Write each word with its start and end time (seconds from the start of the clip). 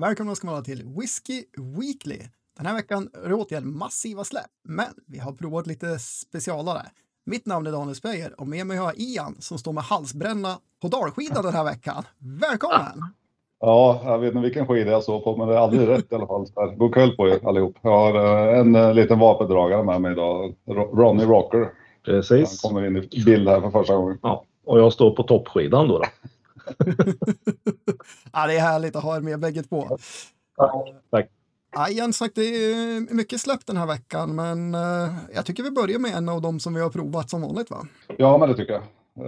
Välkomna 0.00 0.34
ska 0.34 0.46
vara 0.50 0.62
till 0.62 0.82
Whiskey 0.98 1.44
Weekly. 1.80 2.18
Den 2.56 2.66
här 2.66 2.74
veckan 2.74 3.08
är 3.24 3.28
det 3.28 3.34
återigen 3.34 3.76
massiva 3.78 4.24
släpp, 4.24 4.50
men 4.68 4.86
vi 5.06 5.18
har 5.18 5.32
provat 5.32 5.66
lite 5.66 5.98
specialare. 5.98 6.82
Mitt 7.26 7.46
namn 7.46 7.66
är 7.66 7.72
Daniel 7.72 7.94
Speyer 7.94 8.40
och 8.40 8.46
med 8.46 8.66
mig 8.66 8.76
har 8.76 8.84
jag 8.86 8.98
Ian 9.00 9.36
som 9.38 9.58
står 9.58 9.72
med 9.72 9.84
halsbränna 9.84 10.58
på 10.82 10.88
dalskidan 10.88 11.44
den 11.44 11.52
här 11.54 11.64
veckan. 11.64 12.04
Välkommen! 12.18 13.04
Ja, 13.60 14.00
jag 14.04 14.18
vet 14.18 14.28
inte 14.28 14.40
vilken 14.42 14.66
skida 14.66 14.90
jag 14.90 15.04
såg 15.04 15.24
på, 15.24 15.36
men 15.36 15.48
det 15.48 15.54
är 15.54 15.58
aldrig 15.58 15.88
rätt 15.88 16.12
i 16.12 16.14
alla 16.14 16.26
fall. 16.26 16.46
God 16.76 16.94
kväll 16.94 17.16
på 17.16 17.28
er 17.28 17.48
allihop. 17.48 17.76
Jag 17.82 17.90
har 17.90 18.14
eh, 18.52 18.58
en 18.60 18.74
eh, 18.74 18.94
liten 18.94 19.18
vapendragare 19.18 19.82
med 19.84 20.00
mig 20.00 20.12
idag, 20.12 20.54
Ro- 20.68 20.96
Ronnie 20.96 21.24
Rocker. 21.24 21.58
Han 21.58 21.68
Precis. 22.04 22.60
kommer 22.60 22.86
in 22.86 22.96
i 23.10 23.24
bild 23.24 23.48
här 23.48 23.60
för 23.60 23.70
första 23.70 23.96
gången. 23.96 24.18
Ja, 24.22 24.44
och 24.64 24.78
jag 24.80 24.92
står 24.92 25.10
på 25.10 25.22
toppskidan 25.22 25.88
då. 25.88 25.98
då. 25.98 26.04
Ja, 28.32 28.46
det 28.46 28.56
är 28.56 28.60
härligt 28.60 28.96
att 28.96 29.02
ha 29.02 29.16
er 29.16 29.20
med 29.20 29.40
bägge 29.40 29.62
två. 29.62 29.98
Tack. 31.10 31.30
Ja, 31.72 31.88
Ian 31.90 32.12
sagt, 32.12 32.34
det 32.34 32.42
är 32.42 33.14
mycket 33.14 33.40
släpp 33.40 33.66
den 33.66 33.76
här 33.76 33.86
veckan, 33.86 34.34
men 34.34 34.74
eh, 34.74 35.14
jag 35.34 35.46
tycker 35.46 35.62
vi 35.62 35.70
börjar 35.70 35.98
med 35.98 36.14
en 36.14 36.28
av 36.28 36.42
dem 36.42 36.60
som 36.60 36.74
vi 36.74 36.80
har 36.80 36.90
provat 36.90 37.30
som 37.30 37.42
vanligt. 37.42 37.70
va? 37.70 37.86
Ja, 38.16 38.38
men 38.38 38.48
det 38.48 38.54
tycker 38.56 38.72
jag. 38.72 38.82
Det 39.14 39.22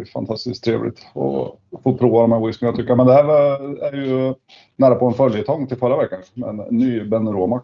är 0.00 0.04
fantastiskt 0.12 0.64
trevligt 0.64 0.98
att 0.98 1.82
få 1.82 1.96
prova 1.98 2.20
de 2.20 2.32
här 2.32 2.46
whiskyn 2.46 2.66
jag 2.66 2.76
tycker. 2.76 2.96
Men 2.96 3.06
det 3.06 3.12
här 3.12 3.24
var- 3.24 3.76
är 3.82 3.92
ju 3.92 4.34
nära 4.76 4.94
på 4.94 5.06
en 5.06 5.14
följetong 5.14 5.66
till 5.66 5.76
förra 5.76 5.96
veckan. 5.96 6.22
En 6.46 6.56
ny 6.56 7.04
Ben 7.04 7.28
Romac. 7.28 7.62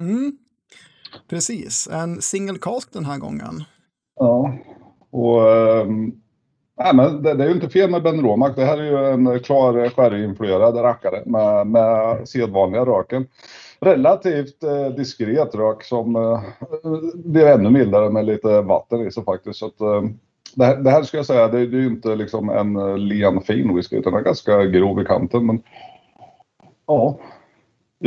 Mm. 0.00 0.38
Precis, 1.28 1.88
en 1.92 2.22
single 2.22 2.58
cask 2.58 2.92
den 2.92 3.04
här 3.04 3.18
gången. 3.18 3.64
Ja, 4.20 4.54
och 5.10 5.50
ehm, 5.56 6.12
nej, 6.78 6.94
men 6.94 7.22
det, 7.22 7.34
det 7.34 7.44
är 7.44 7.48
ju 7.48 7.54
inte 7.54 7.68
fel 7.68 7.90
med 7.90 8.02
Ben 8.02 8.22
Romak. 8.22 8.56
Det 8.56 8.64
här 8.64 8.78
är 8.78 8.82
ju 8.84 9.06
en 9.12 9.40
klar 9.40 9.88
sherryinfluerad 9.88 10.76
rackare 10.76 11.22
med, 11.26 11.66
med 11.66 12.28
sedvanliga 12.28 12.86
röken. 12.86 13.26
Relativt 13.80 14.64
eh, 14.64 14.86
diskret 14.86 15.54
rök 15.54 15.84
som 15.84 16.16
eh, 16.16 16.42
blir 17.14 17.46
ännu 17.46 17.70
mildare 17.70 18.10
med 18.10 18.24
lite 18.24 18.60
vatten 18.60 19.06
i 19.06 19.10
sig 19.10 19.24
faktiskt. 19.24 19.58
Så 19.58 19.66
att, 19.66 19.80
eh, 19.80 20.02
det, 20.54 20.64
här, 20.64 20.76
det 20.76 20.90
här 20.90 21.02
ska 21.02 21.16
jag 21.16 21.26
säga, 21.26 21.48
det, 21.48 21.66
det 21.66 21.76
är 21.76 21.80
ju 21.80 21.86
inte 21.86 22.14
liksom 22.14 22.50
en 22.50 22.76
eh, 22.76 22.98
len 22.98 23.40
fin 23.40 23.76
whisky 23.76 23.96
utan 23.96 24.12
den 24.12 24.20
är 24.20 24.24
ganska 24.24 24.64
grov 24.64 25.00
i 25.00 25.04
kanten. 25.04 25.46
Men 25.46 25.62
ja, 26.86 27.18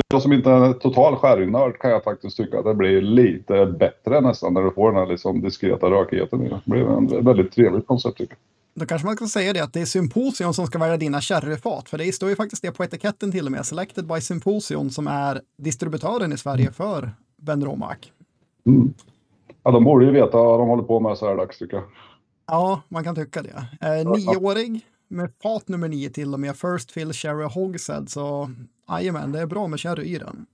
jag 0.08 0.22
som 0.22 0.34
inte 0.34 0.52
är 0.52 0.66
en 0.66 0.80
total 0.80 1.16
sherrynörd 1.16 1.80
kan 1.80 1.92
jag 1.92 2.04
faktiskt 2.04 2.38
tycka 2.38 2.60
att 2.60 2.66
det 2.66 2.74
blir 2.74 3.02
lite 3.02 3.66
bättre 3.66 4.22
nästan 4.22 4.54
när 4.54 4.62
du 4.62 4.72
får 4.72 4.92
den 4.92 5.00
här 5.00 5.08
liksom 5.08 5.42
diskreta 5.42 5.90
rökigheten 5.90 6.44
i 6.44 6.50
det. 6.50 6.62
Det 6.66 6.72
blir 6.72 6.88
en 6.88 7.26
väldigt 7.26 7.52
trevligt 7.52 7.88
koncept 7.88 8.18
tycker 8.18 8.34
jag. 8.34 8.49
Då 8.74 8.86
kanske 8.86 9.06
man 9.06 9.16
ska 9.16 9.28
säga 9.28 9.54
det 9.54 9.60
att 9.60 9.74
det 9.74 9.82
är 9.82 9.86
Symposion 9.86 10.54
som 10.54 10.68
ska 10.68 10.80
välja 10.80 10.98
dina 10.98 11.22
sherryfat, 11.22 11.90
för 11.90 11.98
det 11.98 12.12
står 12.12 12.30
ju 12.30 12.36
faktiskt 12.36 12.62
det 12.62 12.72
på 12.72 12.84
etiketten 12.84 13.32
till 13.32 13.46
och 13.46 13.52
med, 13.52 13.66
Selected 13.66 14.08
by 14.08 14.22
Symposion 14.22 14.92
som 14.92 15.08
är 15.08 15.42
distributören 15.58 16.34
i 16.34 16.38
Sverige 16.38 16.72
för 16.72 17.12
Ben 17.38 17.66
Romac. 17.66 17.98
Mm. 18.66 18.94
Ja, 19.64 19.72
de 19.72 19.84
borde 19.84 20.06
ju 20.06 20.12
veta 20.12 20.38
vad 20.38 20.60
de 20.60 20.68
håller 20.68 20.84
på 20.84 21.00
med 21.00 21.18
så 21.18 21.28
här 21.28 21.38
dags 21.38 21.58
tycker 21.58 21.78
jag. 21.78 21.86
Ja, 22.48 22.82
man 22.90 23.04
kan 23.04 23.16
tycka 23.16 23.42
det. 23.42 23.68
Eh, 23.82 24.12
nioårig 24.12 24.86
med 25.08 25.32
fat 25.44 25.68
nummer 25.68 25.88
nio 25.88 26.10
till 26.10 26.34
och 26.34 26.40
med, 26.40 26.58
First 26.58 26.92
Fill 26.92 27.14
Sherry 27.14 27.46
Hogshead, 27.46 28.06
så 28.08 28.52
jajamän, 28.90 29.32
det 29.32 29.40
är 29.40 29.46
bra 29.46 29.68
med 29.68 29.80
sherry 29.80 30.04
i 30.04 30.18
den. 30.18 30.46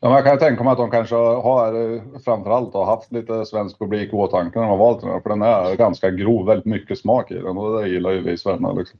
Ja, 0.00 0.14
jag 0.14 0.24
kan 0.24 0.32
ju 0.32 0.38
tänka 0.38 0.64
mig 0.64 0.70
att 0.70 0.78
de 0.78 0.90
kanske 0.90 1.14
har 1.14 1.94
eh, 1.94 2.02
framförallt 2.24 2.74
har 2.74 2.84
haft 2.84 3.12
lite 3.12 3.46
svensk 3.46 3.78
publik 3.78 4.12
i 4.12 4.16
åtanke 4.16 4.58
när 4.58 4.66
de 4.66 4.70
har 4.70 4.78
valt 4.78 5.00
den 5.00 5.10
här. 5.10 5.20
För 5.20 5.30
den 5.30 5.42
är 5.42 5.76
ganska 5.76 6.10
grov, 6.10 6.46
väldigt 6.46 6.66
mycket 6.66 6.98
smak 6.98 7.30
i 7.30 7.34
den 7.34 7.58
och 7.58 7.80
det 7.80 7.88
gillar 7.88 8.10
ju 8.10 8.20
vi 8.20 8.38
svennar 8.38 8.74
liksom. 8.74 8.98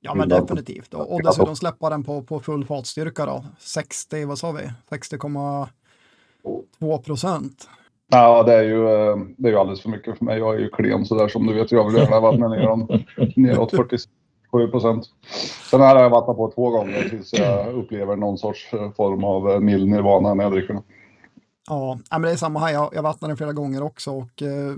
Ja, 0.00 0.14
men 0.14 0.28
definitivt. 0.28 0.94
Och, 0.94 1.14
och 1.14 1.22
dessutom 1.22 1.56
släppa 1.56 1.90
den 1.90 2.04
på, 2.04 2.22
på 2.22 2.40
full 2.40 2.64
fatstyrka 2.64 3.26
då. 3.26 3.44
60, 3.58 4.24
vad 4.24 4.38
sa 4.38 4.52
vi? 4.52 4.70
60,2 4.90 7.02
procent. 7.02 7.68
Ja, 8.10 8.42
det 8.42 8.54
är 8.54 8.62
ju, 8.62 8.88
eh, 8.88 9.16
det 9.36 9.48
är 9.48 9.52
ju 9.52 9.58
alldeles 9.58 9.82
för 9.82 9.88
mycket 9.88 10.18
för 10.18 10.24
mig. 10.24 10.38
Jag 10.38 10.54
är 10.54 10.58
ju 10.58 10.68
klen 10.68 11.04
sådär 11.04 11.28
som 11.28 11.46
du 11.46 11.54
vet. 11.54 11.72
Jag 11.72 11.90
vill 11.90 11.96
gärna 11.96 12.48
ner 12.48 12.66
dem 12.66 12.88
neråt 13.36 13.72
47 14.54 14.70
procent. 14.70 15.08
Sen 15.70 15.80
här 15.80 15.94
har 15.94 16.02
jag 16.02 16.10
vattnat 16.10 16.36
på 16.36 16.52
två 16.54 16.70
gånger 16.70 17.08
tills 17.08 17.32
jag 17.32 17.74
upplever 17.74 18.16
någon 18.16 18.38
sorts 18.38 18.72
eh, 18.72 18.92
form 18.92 19.24
av 19.24 19.50
eh, 19.50 19.60
mild 19.60 19.88
nirvana 19.88 20.34
när 20.34 20.44
jag 20.44 20.52
dricker 20.52 20.74
den. 20.74 20.82
Ja, 21.68 21.98
men 22.10 22.22
det 22.22 22.30
är 22.30 22.36
samma 22.36 22.60
här. 22.60 22.72
Jag, 22.72 22.90
jag 22.94 23.02
vattnade 23.02 23.30
den 23.30 23.36
flera 23.36 23.52
gånger 23.52 23.82
också 23.82 24.10
och 24.10 24.42
eh, 24.42 24.74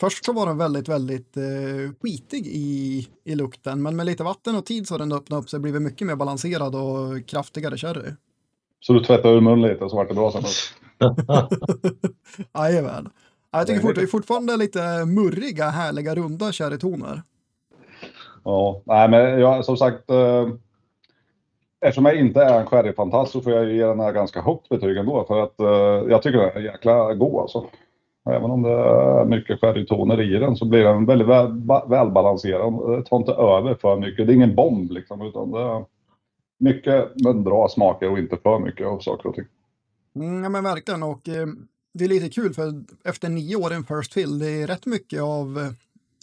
först 0.00 0.24
så 0.24 0.32
var 0.32 0.46
den 0.46 0.58
väldigt, 0.58 0.88
väldigt 0.88 1.36
eh, 1.36 1.42
skitig 2.02 2.46
i, 2.46 3.08
i 3.24 3.34
lukten, 3.34 3.82
men 3.82 3.96
med 3.96 4.06
lite 4.06 4.22
vatten 4.24 4.56
och 4.56 4.66
tid 4.66 4.88
så 4.88 4.94
har 4.94 4.98
den 4.98 5.12
öppnat 5.12 5.42
upp 5.42 5.50
sig 5.50 5.56
och 5.56 5.62
blivit 5.62 5.82
mycket 5.82 6.06
mer 6.06 6.16
balanserad 6.16 6.74
och 6.74 7.26
kraftigare 7.26 7.76
sherry. 7.76 8.12
Så 8.80 8.92
du 8.92 9.00
tvättar 9.04 9.28
ur 9.28 9.40
munnen 9.40 9.62
lite 9.62 9.88
så 9.88 9.96
vart 9.96 10.08
det 10.08 10.14
bra 10.14 10.32
sen. 10.32 10.44
Jajamän. 12.54 13.08
Ja, 13.50 13.58
Jag 13.58 13.66
tycker 13.66 13.80
fort, 13.80 13.94
det 13.94 14.02
är 14.02 14.06
fortfarande 14.06 14.56
lite 14.56 15.04
murriga, 15.04 15.68
härliga, 15.68 16.14
runda 16.14 16.52
sherrytoner. 16.52 17.22
Ja, 18.44 18.82
nej 18.84 19.08
men 19.08 19.40
jag, 19.40 19.64
som 19.64 19.76
sagt. 19.76 20.10
Eh, 20.10 20.48
eftersom 21.80 22.04
jag 22.04 22.16
inte 22.16 22.42
är 22.42 22.60
en 22.60 22.66
sherryfantast 22.66 23.32
så 23.32 23.40
får 23.40 23.52
jag 23.52 23.72
ge 23.72 23.84
den 23.84 24.00
här 24.00 24.12
ganska 24.12 24.40
högt 24.40 24.68
betyg 24.68 24.96
ändå. 24.96 25.24
För 25.28 25.42
att 25.42 25.60
eh, 25.60 26.10
jag 26.10 26.22
tycker 26.22 26.38
den 26.38 26.56
är 26.56 26.60
jäkla 26.60 27.14
god 27.14 27.40
alltså. 27.40 27.66
Även 28.30 28.50
om 28.50 28.62
det 28.62 28.70
är 28.70 29.24
mycket 29.24 29.60
sherrytoner 29.60 30.20
i 30.20 30.38
den 30.38 30.56
så 30.56 30.64
blir 30.64 30.84
den 30.84 31.06
väldigt 31.06 31.28
väl, 31.28 31.62
välbalanserad. 31.88 32.98
Det 32.98 33.02
tar 33.02 33.16
inte 33.16 33.32
över 33.32 33.74
för 33.74 33.96
mycket. 33.96 34.26
Det 34.26 34.32
är 34.32 34.34
ingen 34.34 34.54
bomb 34.54 34.90
liksom 34.90 35.22
utan 35.22 35.50
det 35.50 35.60
är 35.60 35.84
mycket 36.58 37.10
men 37.24 37.44
bra 37.44 37.68
smaker 37.68 38.10
och 38.10 38.18
inte 38.18 38.36
för 38.36 38.58
mycket 38.58 38.86
av 38.86 38.98
saker 38.98 39.28
och 39.28 39.34
ting. 39.34 39.44
Mm, 40.16 40.42
ja, 40.42 40.48
men 40.48 40.64
verkligen. 40.64 41.02
Och 41.02 41.28
eh, 41.28 41.46
det 41.94 42.04
är 42.04 42.08
lite 42.08 42.28
kul 42.28 42.54
för 42.54 42.72
efter 43.04 43.28
nio 43.28 43.56
år 43.56 43.72
i 43.72 43.76
en 43.76 43.84
First 43.84 44.12
Fill, 44.12 44.38
det 44.38 44.62
är 44.62 44.66
rätt 44.66 44.86
mycket 44.86 45.22
av 45.22 45.58
eh, 45.58 45.72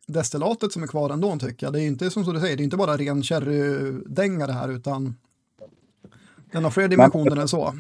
destillatet 0.08 0.72
som 0.72 0.84
är 0.84 0.88
kvar 0.88 1.10
ändå 1.10 1.38
tycker 1.38 1.66
jag. 1.66 1.74
Det 1.74 1.82
är 1.82 1.88
inte 1.88 2.10
som 2.10 2.24
du 2.24 2.40
säger, 2.40 2.58
det 2.58 2.62
är 2.62 2.64
inte 2.64 2.78
bara 2.78 2.98
ren 2.98 3.24
sherrydänga 3.24 4.48
det 4.48 4.54
här 4.54 4.70
utan 4.70 5.16
den 6.52 6.64
har 6.64 6.72
fler 6.72 6.88
dimensioner 6.88 7.36
än 7.42 7.48
så. 7.48 7.74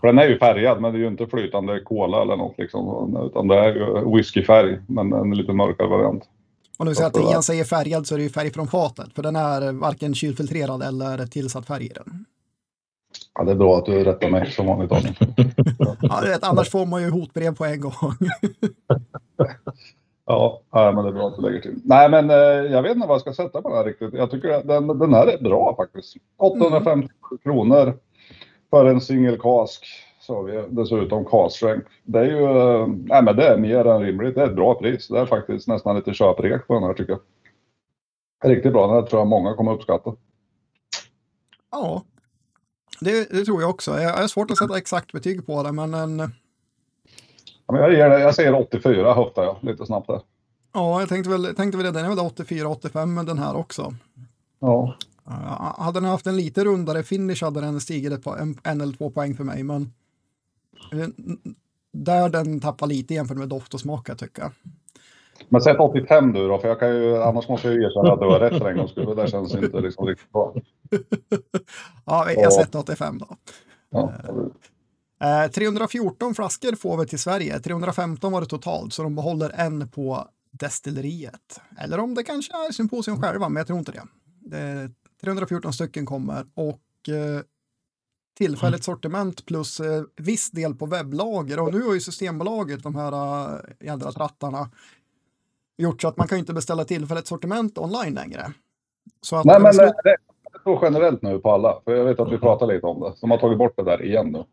För 0.00 0.06
den 0.06 0.18
är 0.18 0.28
ju 0.28 0.38
färgad 0.38 0.80
men 0.80 0.92
det 0.92 0.98
är 0.98 1.00
ju 1.00 1.08
inte 1.08 1.26
flytande 1.26 1.80
kola 1.80 2.22
eller 2.22 2.36
något 2.36 2.58
liksom. 2.58 3.16
Utan 3.30 3.48
det 3.48 3.58
är 3.58 3.74
ju 3.74 4.16
whiskyfärg 4.16 4.80
men 4.86 5.12
en 5.12 5.30
lite 5.30 5.52
mörkare 5.52 5.88
variant. 5.88 6.24
När 6.78 6.86
vi 6.86 6.94
säger 6.94 7.08
att 7.08 7.32
Ian 7.32 7.42
säger 7.42 7.64
färgad 7.64 8.06
så 8.06 8.14
är 8.14 8.18
det 8.18 8.24
ju 8.24 8.30
färg 8.30 8.52
från 8.52 8.68
fatet, 8.68 9.14
för 9.14 9.22
den 9.22 9.36
är 9.36 9.72
varken 9.72 10.14
kylfiltrerad 10.14 10.82
eller 10.82 11.26
tillsatt 11.26 11.66
färg 11.66 11.86
i 11.86 11.88
den. 11.88 12.24
Ja, 13.34 13.44
det 13.44 13.50
är 13.50 13.56
bra 13.56 13.78
att 13.78 13.86
du 13.86 14.04
rättar 14.04 14.30
mig 14.30 14.50
som 14.50 14.66
vanligt. 14.66 14.90
Ja, 16.02 16.20
du 16.22 16.28
vet, 16.28 16.44
annars 16.44 16.70
får 16.70 16.86
man 16.86 17.02
ju 17.02 17.10
hotbrev 17.10 17.54
på 17.54 17.64
en 17.64 17.80
gång. 17.80 17.92
Ja, 20.26 20.62
men 20.70 21.04
det 21.04 21.10
är 21.10 21.12
bra 21.12 21.28
att 21.28 21.36
du 21.36 21.42
lägger 21.42 21.60
till. 21.60 21.80
Nej, 21.84 22.10
men 22.10 22.30
eh, 22.30 22.36
jag 22.72 22.82
vet 22.82 22.94
inte 22.94 23.06
vad 23.06 23.14
jag 23.14 23.20
ska 23.20 23.32
sätta 23.32 23.62
på 23.62 23.68
den 23.68 23.78
här 23.78 23.84
riktigt. 23.84 24.14
Jag 24.14 24.30
tycker 24.30 24.48
att 24.48 24.66
den, 24.66 24.98
den 24.98 25.14
här 25.14 25.26
är 25.26 25.38
bra 25.42 25.76
faktiskt. 25.76 26.16
850 26.36 27.08
kronor 27.42 27.94
för 28.70 28.84
en 28.84 29.00
single 29.00 29.36
cask. 29.36 29.86
Så 30.20 30.42
vi 30.42 30.64
dessutom 30.68 31.24
cask 31.24 31.56
strength. 31.56 31.90
Det 32.04 32.18
är 32.18 32.24
ju, 32.24 32.44
eh, 32.44 32.86
nej 32.86 33.22
men 33.22 33.36
det 33.36 33.48
är 33.48 33.58
mer 33.58 33.86
än 33.86 34.02
rimligt. 34.02 34.34
Det 34.34 34.42
är 34.42 34.46
ett 34.46 34.56
bra 34.56 34.74
pris. 34.74 35.08
Det 35.08 35.18
är 35.18 35.26
faktiskt 35.26 35.68
nästan 35.68 35.96
lite 35.96 36.14
köprek 36.14 36.66
på 36.66 36.74
den 36.74 36.82
här 36.82 36.94
tycker 36.94 37.12
jag. 37.12 37.20
Riktigt 38.50 38.72
bra. 38.72 38.86
Den 38.86 38.96
här 38.96 39.02
tror 39.02 39.20
jag 39.20 39.26
många 39.26 39.54
kommer 39.54 39.72
uppskatta. 39.72 40.14
Ja, 41.70 42.02
det, 43.00 43.30
det 43.30 43.44
tror 43.44 43.60
jag 43.60 43.70
också. 43.70 44.00
Jag 44.00 44.12
har 44.12 44.28
svårt 44.28 44.50
att 44.50 44.58
sätta 44.58 44.78
exakt 44.78 45.12
betyg 45.12 45.46
på 45.46 45.62
det, 45.62 45.72
men 45.72 45.94
en, 45.94 46.20
men 47.72 47.80
jag, 47.80 47.92
ger 47.92 48.10
det, 48.10 48.20
jag 48.20 48.34
säger 48.34 48.54
84 48.54 49.14
höftar 49.14 49.44
jag 49.44 49.56
lite 49.60 49.86
snabbt 49.86 50.06
där. 50.06 50.20
ja, 50.72 51.00
jag 51.00 51.08
tänkte 51.08 51.30
väl, 51.30 51.54
tänkte 51.54 51.78
väl 51.78 51.86
det, 51.86 52.00
den 52.00 52.04
är 52.04 52.08
väl 52.08 52.18
84-85 52.18 53.06
med 53.06 53.26
den 53.26 53.38
här 53.38 53.56
också. 53.56 53.94
Ja. 54.60 54.94
Uh, 55.28 55.82
hade 55.82 56.00
den 56.00 56.10
haft 56.10 56.26
en 56.26 56.36
lite 56.36 56.64
rundare 56.64 57.02
finish 57.02 57.44
hade 57.44 57.60
den 57.60 57.80
stigit 57.80 58.12
ett 58.12 58.24
par, 58.24 58.36
en, 58.36 58.58
en 58.62 58.80
eller 58.80 58.92
två 58.92 59.10
poäng 59.10 59.34
för 59.34 59.44
mig, 59.44 59.62
men 59.62 59.92
eh, 60.92 61.08
där 61.92 62.28
den 62.28 62.60
tappar 62.60 62.86
lite 62.86 63.14
jämfört 63.14 63.36
med 63.36 63.48
doft 63.48 63.74
och 63.74 63.80
smak 63.80 64.08
jag 64.08 64.18
tycker. 64.18 64.50
Men 65.48 65.60
sätt 65.60 65.76
85 65.80 66.32
du 66.32 66.48
då, 66.48 66.58
för 66.58 66.68
jag 66.68 66.80
kan 66.80 66.88
ju, 66.88 67.22
annars 67.22 67.48
måste 67.48 67.68
jag 67.68 67.76
ju 67.76 67.82
erkänna 67.82 68.12
att 68.12 68.20
du 68.20 68.26
har 68.26 68.40
rätt 68.40 68.58
för 68.58 68.70
en 68.70 68.76
gångs 68.76 68.90
skull. 68.90 69.06
Det 69.06 69.14
där 69.14 69.26
känns 69.26 69.54
inte 69.54 69.80
liksom 69.80 70.06
riktigt 70.06 70.32
bra. 70.32 70.54
Ja, 72.04 72.30
jag 72.32 72.52
sätter 72.52 72.78
85 72.78 73.18
då. 73.18 73.26
Ja. 73.90 74.12
Eh, 75.20 75.50
314 75.50 76.34
flaskor 76.34 76.76
får 76.76 76.96
vi 76.96 77.06
till 77.06 77.18
Sverige, 77.18 77.58
315 77.60 78.32
var 78.32 78.40
det 78.40 78.46
totalt, 78.46 78.92
så 78.92 79.02
de 79.02 79.14
behåller 79.14 79.50
en 79.54 79.88
på 79.88 80.28
destilleriet. 80.50 81.60
Eller 81.78 82.00
om 82.00 82.14
det 82.14 82.22
kanske 82.22 82.52
är 82.52 82.72
symposium 82.72 83.22
själva, 83.22 83.48
men 83.48 83.56
jag 83.56 83.66
tror 83.66 83.78
inte 83.78 83.92
det. 83.92 84.02
det 84.56 84.90
314 85.22 85.72
stycken 85.72 86.06
kommer 86.06 86.46
och 86.54 87.08
eh, 87.08 87.40
tillfälligt 88.38 88.84
sortiment 88.84 89.46
plus 89.46 89.80
eh, 89.80 90.02
viss 90.16 90.50
del 90.50 90.74
på 90.74 90.86
webblager. 90.86 91.60
Och 91.60 91.72
nu 91.72 91.82
har 91.82 91.94
ju 91.94 92.00
Systembolaget, 92.00 92.82
de 92.82 92.94
här 92.94 93.76
jädra 93.80 94.12
trattarna, 94.12 94.70
gjort 95.78 96.02
så 96.02 96.08
att 96.08 96.16
man 96.16 96.28
kan 96.28 96.38
inte 96.38 96.54
beställa 96.54 96.84
tillfälligt 96.84 97.26
sortiment 97.26 97.78
online 97.78 98.14
längre. 98.14 98.52
Så 99.20 99.36
att, 99.36 99.44
Nej, 99.44 99.60
men 99.60 99.74
slut- 99.74 99.92
det, 100.04 100.16
så 100.64 100.78
generellt 100.82 101.22
nu 101.22 101.38
på 101.38 101.50
alla. 101.50 101.80
För 101.84 101.94
jag 101.94 102.04
vet 102.04 102.20
att 102.20 102.32
vi 102.32 102.38
pratar 102.38 102.66
lite 102.66 102.86
om 102.86 103.00
det. 103.00 103.14
De 103.20 103.30
har 103.30 103.38
tagit 103.38 103.58
bort 103.58 103.76
det 103.76 103.84
där 103.84 104.02
igen 104.04 104.26
nu. 104.32 104.44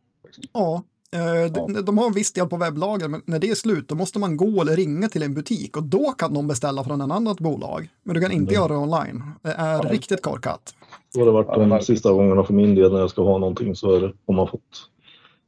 Ja, 0.54 0.84
eh, 1.14 1.52
de, 1.52 1.86
de 1.86 1.98
har 1.98 2.06
en 2.08 2.14
viss 2.14 2.34
del 2.34 2.48
på 2.48 2.58
webblager, 2.58 3.08
men 3.08 3.22
när 3.26 3.40
det 3.40 3.50
är 3.50 3.56
slut 3.56 3.88
då 3.90 3.96
måste 3.96 4.20
man 4.20 4.38
gå 4.38 4.62
eller 4.62 4.76
ringa 4.76 5.08
till 5.10 5.24
en 5.24 5.34
butik 5.34 5.78
och 5.78 5.84
då 5.84 6.12
kan 6.12 6.34
de 6.34 6.48
beställa 6.48 6.84
från 6.84 7.02
en 7.02 7.12
annat 7.12 7.40
bolag. 7.40 7.90
Men 8.04 8.16
du 8.16 8.22
kan 8.22 8.32
inte 8.32 8.54
göra 8.54 8.68
det 8.68 8.78
online. 8.78 9.24
Det 9.42 9.52
är 9.52 9.82
riktigt 9.82 10.22
korkat. 10.22 10.76
Så 11.14 11.20
har 11.20 11.26
det 11.26 11.32
varit 11.32 11.70
de 11.70 11.82
sista 11.82 12.12
gångerna 12.14 12.44
för 12.44 12.54
min 12.54 12.76
del 12.76 12.92
när 12.94 13.00
jag 13.00 13.10
ska 13.10 13.24
ha 13.24 13.38
någonting 13.38 13.76
så 13.76 13.92
är 13.96 14.02
det, 14.02 14.14
har 14.28 14.34
man 14.34 14.48
fått 14.48 14.90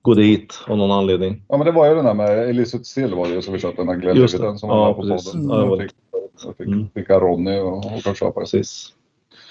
gå 0.01 0.13
dit 0.13 0.53
av 0.67 0.77
någon 0.77 0.91
anledning. 0.91 1.43
Ja 1.47 1.57
men 1.57 1.65
det 1.65 1.71
var 1.71 1.89
ju 1.89 1.95
den 1.95 2.05
där 2.05 2.13
med 2.13 2.49
Elisabeth 2.49 2.87
Still 2.87 3.15
var 3.15 3.27
det 3.27 3.33
ju 3.33 3.41
som 3.41 3.53
vi 3.53 3.59
köpte 3.59 3.81
den 3.81 3.87
här 3.89 3.95
Just. 4.15 4.35
Glenlivet 4.35 4.59
som 4.59 4.69
Ja, 4.69 4.75
var 4.75 4.93
på 4.93 5.01
precis. 5.01 5.31
podden. 5.31 5.47
Var 5.47 5.67
Jag 5.67 5.79
fick, 5.81 5.91
jag 6.45 6.57
fick, 6.57 6.67
Mm. 6.67 6.87
fick 6.93 7.09
Ronny 7.09 7.59
och, 7.59 7.77
och 7.95 8.03
kan 8.03 8.15
köpa. 8.15 8.39
Precis. 8.39 8.87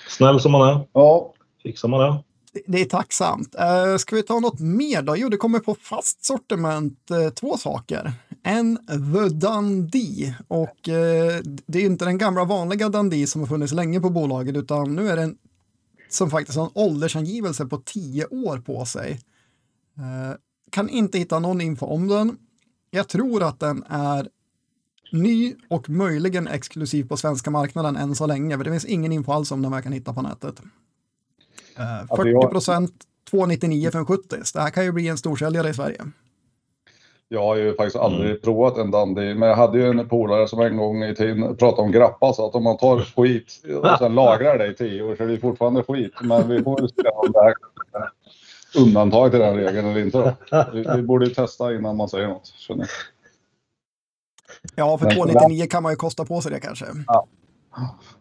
Snäll 0.08 0.40
som 0.40 0.52
man 0.52 0.68
är, 0.68 0.80
Ja, 0.92 1.32
fixar 1.62 1.88
man 1.88 2.00
det. 2.00 2.16
Det- 2.66 2.80
är 2.80 2.84
tacksamt. 2.84 3.54
Uh, 3.54 3.96
ska 3.96 4.16
vi 4.16 4.22
ta 4.22 4.40
något 4.40 4.60
mer 4.60 5.02
då? 5.02 5.16
Jo, 5.16 5.28
det 5.28 5.36
kommer 5.36 5.58
på 5.58 5.74
fast 5.74 6.24
sortiment 6.24 6.98
uh, 7.10 7.28
två 7.28 7.56
saker. 7.56 8.12
En 8.42 8.86
The 8.86 9.28
Dundee 9.28 10.34
och 10.48 10.88
uh, 10.88 11.42
det 11.66 11.78
är 11.78 11.86
inte 11.86 12.04
den 12.04 12.18
gamla 12.18 12.44
vanliga 12.44 12.88
Dundee 12.88 13.26
som 13.26 13.40
har 13.40 13.48
funnits 13.48 13.72
länge 13.72 14.00
på 14.00 14.10
bolaget 14.10 14.56
utan 14.56 14.94
nu 14.94 15.08
är 15.08 15.16
det 15.16 15.22
en 15.22 15.36
som 16.08 16.30
faktiskt 16.30 16.58
har 16.58 16.64
en 16.64 16.72
åldersangivelse 16.74 17.66
på 17.66 17.76
10 17.76 18.26
år 18.26 18.58
på 18.58 18.84
sig. 18.84 19.20
Uh, 19.98 20.36
kan 20.70 20.88
inte 20.88 21.18
hitta 21.18 21.38
någon 21.38 21.60
info 21.60 21.86
om 21.86 22.08
den. 22.08 22.36
Jag 22.90 23.08
tror 23.08 23.42
att 23.42 23.60
den 23.60 23.84
är 23.88 24.28
ny 25.12 25.54
och 25.68 25.90
möjligen 25.90 26.48
exklusiv 26.48 27.08
på 27.08 27.16
svenska 27.16 27.50
marknaden 27.50 27.96
än 27.96 28.14
så 28.14 28.26
länge. 28.26 28.56
För 28.56 28.64
det 28.64 28.70
finns 28.70 28.84
ingen 28.84 29.12
info 29.12 29.32
alls 29.32 29.52
om 29.52 29.62
den 29.62 29.70
man 29.70 29.82
kan 29.82 29.92
hitta 29.92 30.14
på 30.14 30.22
nätet. 30.22 30.62
Eh, 31.78 32.00
Alltså, 32.00 32.16
40 32.16 32.30
jag- 32.30 32.50
procent 32.50 32.92
299 33.30 33.90
för 33.90 33.98
en 33.98 34.06
70. 34.06 34.36
Det 34.54 34.60
här 34.60 34.70
kan 34.70 34.84
ju 34.84 34.92
bli 34.92 35.08
en 35.08 35.16
storsäljare 35.18 35.68
i 35.68 35.74
Sverige. 35.74 36.00
jag 37.28 37.42
har 37.42 37.56
ju 37.56 37.74
faktiskt 37.76 37.96
aldrig 37.96 38.30
Mm. 38.30 38.40
provat 38.42 38.78
en 38.78 38.90
Dundee. 38.90 39.34
Men 39.34 39.48
jag 39.48 39.56
hade 39.56 39.78
ju 39.78 39.86
en 39.88 40.08
polare 40.08 40.48
som 40.48 40.60
en 40.60 40.76
gång 40.76 41.04
i 41.04 41.14
tiden 41.14 41.56
pratade 41.56 41.82
om 41.82 41.92
grappa. 41.92 42.32
Så 42.32 42.46
att 42.48 42.54
om 42.54 42.62
man 42.64 42.76
tar 42.76 43.00
skit 43.00 43.62
och 43.82 43.98
sen 43.98 44.14
lagrar 44.14 44.58
det 44.58 44.66
i 44.66 44.74
10 44.74 45.02
år 45.02 45.16
så 45.16 45.22
är 45.22 45.26
det 45.26 45.38
fortfarande 45.38 45.82
skit. 45.82 46.12
Men 46.22 46.48
vi 46.48 46.62
får 46.62 46.80
ju 46.82 46.88
se 46.88 47.08
om 47.08 47.32
det 47.32 47.40
här 47.42 47.54
är 48.02 48.10
undantag 48.82 49.30
till 49.30 49.40
den 49.40 49.56
regeln 49.56 49.86
eller 49.86 50.00
inte. 50.00 50.18
Då. 50.50 50.64
Vi, 50.72 50.86
vi 50.96 51.02
borde 51.02 51.26
ju 51.26 51.34
testa 51.34 51.74
innan 51.74 51.96
man 51.96 52.08
säger 52.08 52.28
något. 52.28 52.52
Ja, 54.76 54.98
för 54.98 55.06
Men- 55.06 55.14
299 55.16 55.66
kan 55.70 55.82
man 55.82 55.92
ju 55.92 55.96
kosta 55.96 56.24
på 56.24 56.40
sig 56.40 56.52
det 56.52 56.60
kanske. 56.60 56.86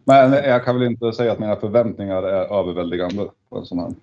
Men 0.04 0.32
jag 0.32 0.64
kan 0.64 0.78
väl 0.78 0.88
inte 0.90 1.12
säga 1.12 1.32
att 1.32 1.38
mina 1.38 1.56
förväntningar 1.56 2.22
är 2.22 2.58
överväldigande 2.60 3.28
på 3.48 3.58
en 3.58 3.64
sån 3.66 3.78
här. 3.78 3.94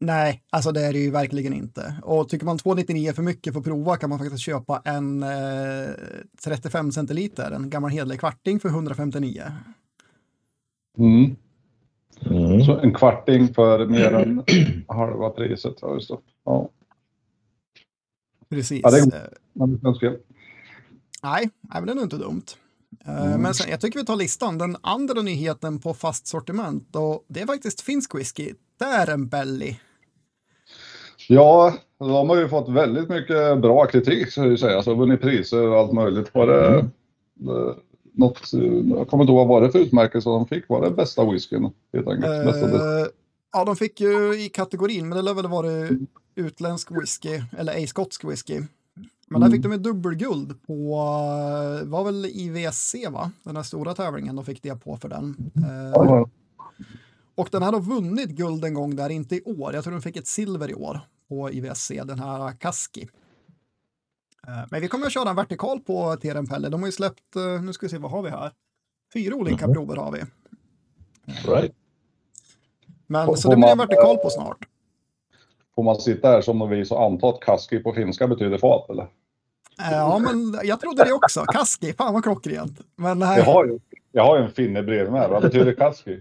Nej, 0.00 0.42
alltså 0.50 0.72
det 0.72 0.80
är 0.86 0.92
det 0.92 0.98
ju 0.98 1.10
verkligen 1.10 1.52
inte. 1.52 1.94
Och 2.02 2.28
tycker 2.28 2.46
man 2.46 2.58
299 2.58 3.08
är 3.08 3.12
för 3.12 3.22
mycket 3.22 3.52
för 3.52 3.60
att 3.60 3.66
prova 3.66 3.96
kan 3.96 4.10
man 4.10 4.18
faktiskt 4.18 4.42
köpa 4.42 4.82
en 4.84 5.22
eh, 5.22 5.88
35 6.44 6.92
centiliter, 6.92 7.50
en 7.50 7.70
gammal 7.70 7.90
hederlig 7.90 8.20
kvarting 8.20 8.60
för 8.60 8.68
159. 8.68 9.42
Mm. 10.98 11.36
Mm. 12.20 12.60
Så 12.64 12.78
en 12.78 12.94
kvarting 12.94 13.54
för 13.54 13.86
mer 13.86 14.12
än 14.14 14.44
halva 14.88 15.30
priset. 15.30 15.74
Ja, 15.82 15.94
just 15.94 16.08
det. 16.08 16.16
Ja, 16.44 16.68
Precis. 18.48 18.80
Ja, 18.82 18.90
det 18.90 18.98
är- 18.98 19.28
men 19.52 19.72
det 19.74 19.80
känns 19.80 20.00
fel. 20.00 20.16
Nej, 21.22 21.50
nej, 21.60 21.72
men 21.72 21.86
det 21.86 21.92
är 21.92 21.94
nog 21.94 22.04
inte 22.04 22.16
dumt. 22.16 22.42
Eh, 23.06 23.26
Mm. 23.26 23.42
Men 23.42 23.54
sen, 23.54 23.70
jag 23.70 23.80
tycker 23.80 23.98
vi 23.98 24.04
tar 24.04 24.16
listan. 24.16 24.58
Den 24.58 24.76
andra 24.80 25.22
nyheten 25.22 25.78
på 25.78 25.94
fast 25.94 26.26
sortiment 26.26 26.96
och 26.96 27.24
det 27.28 27.40
är 27.40 27.46
faktiskt 27.46 27.80
finsk 27.80 28.14
whisky. 28.14 28.52
Belly. 29.30 29.76
Ja, 31.28 31.74
de 31.98 32.28
har 32.28 32.36
ju 32.36 32.48
fått 32.48 32.68
väldigt 32.68 33.08
mycket 33.08 33.60
bra 33.60 33.86
kritik 33.86 34.28
jag 34.36 34.46
ju 34.46 34.56
säga. 34.56 34.82
Så 34.82 34.94
vunnit 34.94 35.20
priser 35.20 35.68
och 35.68 35.78
allt 35.78 35.92
möjligt. 35.92 36.34
Var 36.34 36.46
det, 36.46 36.88
det 37.34 37.74
något, 38.14 38.52
jag 38.96 39.08
kommer 39.08 39.24
inte 39.24 39.32
ihåg 39.32 39.48
vad 39.48 39.62
det 39.62 39.70
för 39.70 39.78
utmärkelse 39.78 40.28
de 40.28 40.46
fick. 40.46 40.68
Var 40.68 40.82
det 40.82 40.90
bästa 40.90 41.30
whiskyn 41.30 41.70
helt 41.92 42.08
enkelt? 42.08 42.44
Bästa, 42.46 42.68
bästa. 42.68 43.00
Eh, 43.00 43.06
ja, 43.52 43.64
de 43.64 43.76
fick 43.76 44.00
ju 44.00 44.44
i 44.44 44.48
kategorin, 44.48 45.08
men 45.08 45.16
det 45.16 45.22
lär 45.22 45.34
väl 45.34 45.46
vara 45.46 45.88
utländsk 46.34 46.90
whisky 46.90 47.42
eller 47.58 47.72
ej 47.72 47.86
skotsk 47.86 48.24
whisky. 48.24 48.60
Men 49.28 49.40
där 49.40 49.46
Mm. 49.46 49.56
fick 49.56 49.62
de 49.62 49.72
ju 49.72 49.78
dubbelguld 49.78 50.62
på, 50.66 50.72
eh, 51.82 51.88
var 51.88 52.04
väl 52.04 52.26
IVSC 52.26 52.94
va? 53.10 53.30
Den 53.42 53.56
här 53.56 53.62
stora 53.62 53.94
tävlingen, 53.94 54.36
de 54.36 54.44
fick 54.44 54.62
det 54.62 54.76
på 54.76 54.96
för 54.96 55.08
den. 55.08 55.36
Eh, 55.56 56.24
Och 57.36 57.48
den 57.52 57.62
här 57.62 57.72
har 57.72 57.80
vunnit 57.80 58.30
guld 58.30 58.64
en 58.64 58.74
gång 58.74 58.96
där, 58.96 59.10
inte 59.10 59.36
i 59.36 59.42
år. 59.42 59.74
Jag 59.74 59.84
tror 59.84 59.92
den 59.92 60.02
fick 60.02 60.16
ett 60.16 60.26
silver 60.26 60.70
i 60.70 60.74
år 60.74 61.00
på 61.28 61.50
IVSC, 61.50 61.90
den 62.04 62.18
här 62.18 62.52
Kaski. 62.52 63.08
Eh, 64.46 64.64
Men 64.70 64.80
vi 64.80 64.88
kommer 64.88 65.06
att 65.06 65.12
köra 65.12 65.30
en 65.30 65.36
vertikal 65.36 65.80
på 65.80 66.16
Terenpelle. 66.16 66.68
De 66.68 66.80
har 66.82 66.88
ju 66.88 66.92
släppt, 66.92 67.36
eh, 67.36 67.62
nu 67.62 67.72
ska 67.72 67.86
vi 67.86 67.90
se, 67.90 67.98
vad 67.98 68.10
har 68.10 68.22
vi 68.22 68.30
här? 68.30 68.52
Fyra 69.12 69.34
olika 69.34 69.66
Mhm. 69.66 69.74
prover 69.74 69.96
har 69.96 70.12
vi. 70.12 70.18
Right. 71.52 71.74
Men 73.06 73.36
så 73.36 73.50
det 73.50 73.56
blir 73.56 73.68
en 73.68 73.78
vertikal 73.78 74.16
på 74.16 74.30
snart. 74.30 74.68
Får 75.74 75.82
man 75.82 75.96
sitta 75.96 76.28
här 76.28 76.40
som 76.40 76.70
vi 76.70 76.84
så 76.84 76.98
anta 76.98 77.28
att 77.28 77.40
kaski 77.40 77.78
på 77.78 77.92
finska 77.92 78.26
betyder 78.26 78.58
fat 78.58 78.90
eller? 78.90 79.06
Ja, 79.76 80.18
men 80.18 80.58
jag 80.62 80.80
trodde 80.80 81.04
det 81.04 81.12
också. 81.12 81.44
Kaski, 81.44 81.92
fan 81.92 82.14
vad 82.14 82.22
klockrent. 82.22 82.80
Men 82.96 83.18
nej, 83.18 83.38
Jag 83.38 83.44
har 83.44 83.64
ju, 83.64 83.78
jag 84.12 84.24
har 84.24 84.38
ju 84.38 84.44
en 84.44 84.50
finne 84.50 84.82
bredvid 84.82 85.12
mig. 85.12 85.28
Vad 85.28 85.42
betyder 85.42 85.72
kaski? 85.74 86.20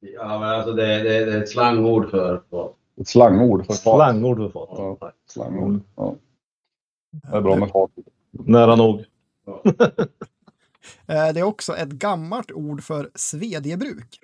Ja, 0.00 0.38
men 0.38 0.48
alltså 0.48 0.72
det, 0.72 0.86
det, 0.86 1.24
det 1.24 1.32
är 1.32 1.42
ett 1.42 1.48
slangord 1.48 2.10
för... 2.10 2.42
för 2.50 2.70
Ett 3.00 3.08
slangord 3.08 3.66
för 3.66 3.72
fat. 3.74 3.82
Slangord 3.82 4.36
för 4.38 4.48
fat. 4.48 4.68
Ja. 5.00 5.12
Slangord. 5.30 5.80
Ja. 5.96 6.14
Det 7.10 7.36
är 7.36 7.40
bra 7.40 7.56
med 7.56 7.70
fat. 7.70 7.90
Nära 8.30 8.76
nog. 8.76 9.04
Eh, 11.06 11.32
Det 11.34 11.40
är 11.40 11.42
också 11.42 11.76
ett 11.76 11.88
gammalt 11.88 12.52
ord 12.52 12.82
för 12.82 13.10
svedjebruk. 13.14 14.20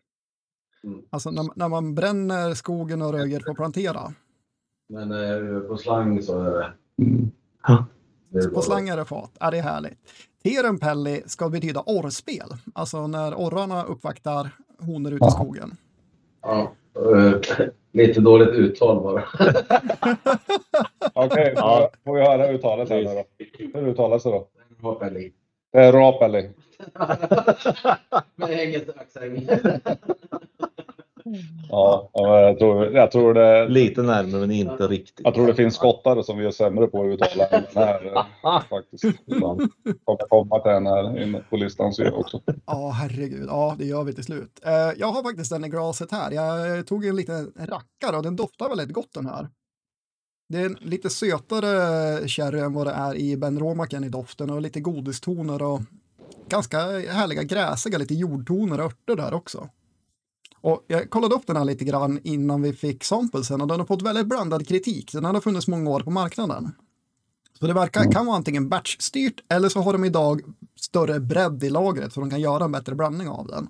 Mm. 0.85 1.03
Alltså 1.11 1.31
när, 1.31 1.49
när 1.55 1.69
man 1.69 1.95
bränner 1.95 2.55
skogen 2.55 3.03
och 3.03 3.13
röjer 3.13 3.41
för 3.41 3.51
att 3.51 3.57
plantera. 3.57 4.13
Men 4.89 5.13
eh, 5.13 5.61
på 5.61 5.77
slang 5.77 6.23
så 6.23 6.41
är 6.43 6.51
det... 6.51 6.73
Mm. 7.03 7.31
det 8.29 8.39
är 8.39 8.49
På 8.49 8.63
slang 8.63 8.89
är 8.89 8.97
det 8.97 9.05
fat. 9.05 9.31
Ja, 9.41 9.51
det 9.51 9.59
är 9.59 9.63
härligt. 9.63 9.99
Terenpelli 10.43 11.23
ska 11.27 11.49
betyda 11.49 11.83
orrspel. 11.87 12.49
Alltså 12.75 13.07
när 13.07 13.35
orrarna 13.35 13.85
uppvaktar 13.85 14.51
honor 14.79 15.13
ute 15.13 15.27
i 15.27 15.31
skogen. 15.31 15.77
Ja, 16.43 16.73
eh, 16.97 17.67
lite 17.93 18.21
dåligt 18.21 18.49
uttal 18.49 19.03
bara. 19.03 19.25
Okej, 21.15 21.53
Ja. 21.57 21.91
får 22.05 22.15
vi 22.15 22.21
höra 22.21 22.49
uttalet 22.53 22.89
här 22.91 22.97
nu 22.97 23.05
då. 23.05 23.25
Hur 23.79 23.89
uttalas 23.89 24.23
det 24.23 24.31
då? 24.31 24.49
Rapelli. 24.83 25.33
Det 25.73 25.79
är 25.79 25.93
rapelli. 25.93 26.51
Med 28.37 28.51
engelsk 28.51 28.89
accent. 28.97 29.51
Ja, 31.71 32.11
jag 32.15 32.59
tror, 32.59 32.87
jag 32.87 33.11
tror 33.11 33.35
det. 33.35 33.69
Lite 33.69 34.03
närmare 34.03 34.41
men 34.41 34.51
inte 34.51 34.87
riktigt. 34.87 35.21
Jag 35.25 35.35
tror 35.35 35.47
det 35.47 35.55
finns 35.55 35.75
skottare 35.75 36.25
som 36.25 36.39
vi 36.39 36.47
är 36.47 36.51
sämre 36.51 36.87
på 36.87 37.03
att 37.03 37.07
uttala 37.07 37.47
än 37.47 37.63
den 37.75 37.85
här 37.85 38.07
eh, 38.07 38.63
faktiskt. 38.71 39.05
Kommer 40.05 40.29
komma 40.29 40.59
till 40.59 40.73
den 40.73 40.87
här 40.87 41.51
på 41.51 41.57
listan 41.57 41.93
ser 41.93 42.05
jag 42.05 42.19
också. 42.19 42.41
Ja, 42.67 42.91
herregud. 42.91 43.47
Ja, 43.49 43.75
det 43.79 43.85
gör 43.85 44.05
vi 44.05 44.13
till 44.13 44.25
slut. 44.25 44.61
Eh, 44.67 44.73
jag 44.97 45.07
har 45.07 45.23
faktiskt 45.23 45.51
den 45.51 45.65
i 45.65 45.69
glaset 45.69 46.13
här. 46.13 46.31
Jag 46.31 46.87
tog 46.87 47.05
en 47.05 47.17
liten 47.17 47.53
rackare 47.59 48.17
och 48.17 48.23
den 48.23 48.37
doftar 48.37 48.69
väldigt 48.69 48.93
gott 48.93 49.15
den 49.15 49.27
här. 49.27 49.49
Det 50.49 50.59
är 50.59 50.67
en 50.67 50.79
lite 50.81 51.11
sötare 51.11 52.29
sherry 52.29 52.61
än 52.61 52.73
vad 52.73 52.87
det 52.87 52.93
är 52.93 53.15
i 53.15 53.37
Ben 53.37 53.59
Romaken 53.59 54.05
i 54.05 54.09
doften 54.09 54.51
och 54.51 54.61
lite 54.61 54.81
godistoner 54.81 55.63
och 55.63 55.81
ganska 56.49 56.79
härliga 56.89 57.43
gräsiga, 57.43 57.99
lite 57.99 58.15
jordtoner 58.15 58.79
och 58.79 58.85
örter 58.85 59.17
där 59.17 59.35
också. 59.35 59.69
Och 60.61 60.85
jag 60.87 61.11
kollade 61.11 61.35
upp 61.35 61.47
den 61.47 61.57
här 61.57 61.65
lite 61.65 61.85
grann 61.85 62.21
innan 62.25 62.63
vi 62.63 62.73
fick 62.73 63.05
samplesen 63.05 63.61
och 63.61 63.67
den 63.67 63.81
har 63.81 63.87
fått 63.87 64.03
väldigt 64.03 64.27
blandad 64.27 64.69
kritik. 64.69 65.13
Den 65.13 65.25
har 65.25 65.41
funnits 65.41 65.69
många 65.69 65.91
år 65.91 66.01
på 66.01 66.11
marknaden. 66.11 66.73
Så 67.59 67.67
det 67.67 67.73
verkar, 67.73 68.13
kan 68.13 68.27
vara 68.27 68.37
antingen 68.37 68.69
batchstyrt 68.69 69.41
eller 69.49 69.69
så 69.69 69.81
har 69.81 69.93
de 69.93 70.05
idag 70.05 70.41
större 70.77 71.21
bredd 71.21 71.65
i 71.65 71.71
lagret 71.71 72.13
så 72.13 72.21
de 72.21 72.31
kan 72.31 72.41
göra 72.41 72.65
en 72.65 72.73
bättre 72.73 72.95
blandning 72.95 73.29
av 73.29 73.47
den. 73.47 73.69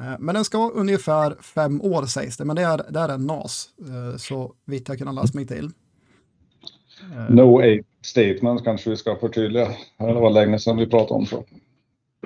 Eh, 0.00 0.18
men 0.18 0.34
den 0.34 0.44
ska 0.44 0.58
vara 0.58 0.72
ungefär 0.72 1.36
fem 1.42 1.82
år 1.82 2.06
sägs 2.06 2.36
det, 2.36 2.44
men 2.44 2.56
det 2.56 2.62
är, 2.62 2.92
det 2.92 3.00
är 3.00 3.08
en 3.08 3.26
NAS, 3.26 3.68
eh, 3.80 4.16
så 4.16 4.54
vitt 4.64 4.88
jag 4.88 4.98
kunnat 4.98 5.14
läsa 5.14 5.38
mig 5.38 5.46
till. 5.46 5.70
No 7.28 7.58
ape 7.58 7.84
statement 8.02 8.64
kanske 8.64 8.90
vi 8.90 8.96
ska 8.96 9.16
förtydliga. 9.16 9.68
Det 9.98 10.12
var 10.12 10.30
länge 10.30 10.58
sedan 10.58 10.76
vi 10.76 10.86
pratade 10.86 11.14
om 11.14 11.26
så. 11.26 11.44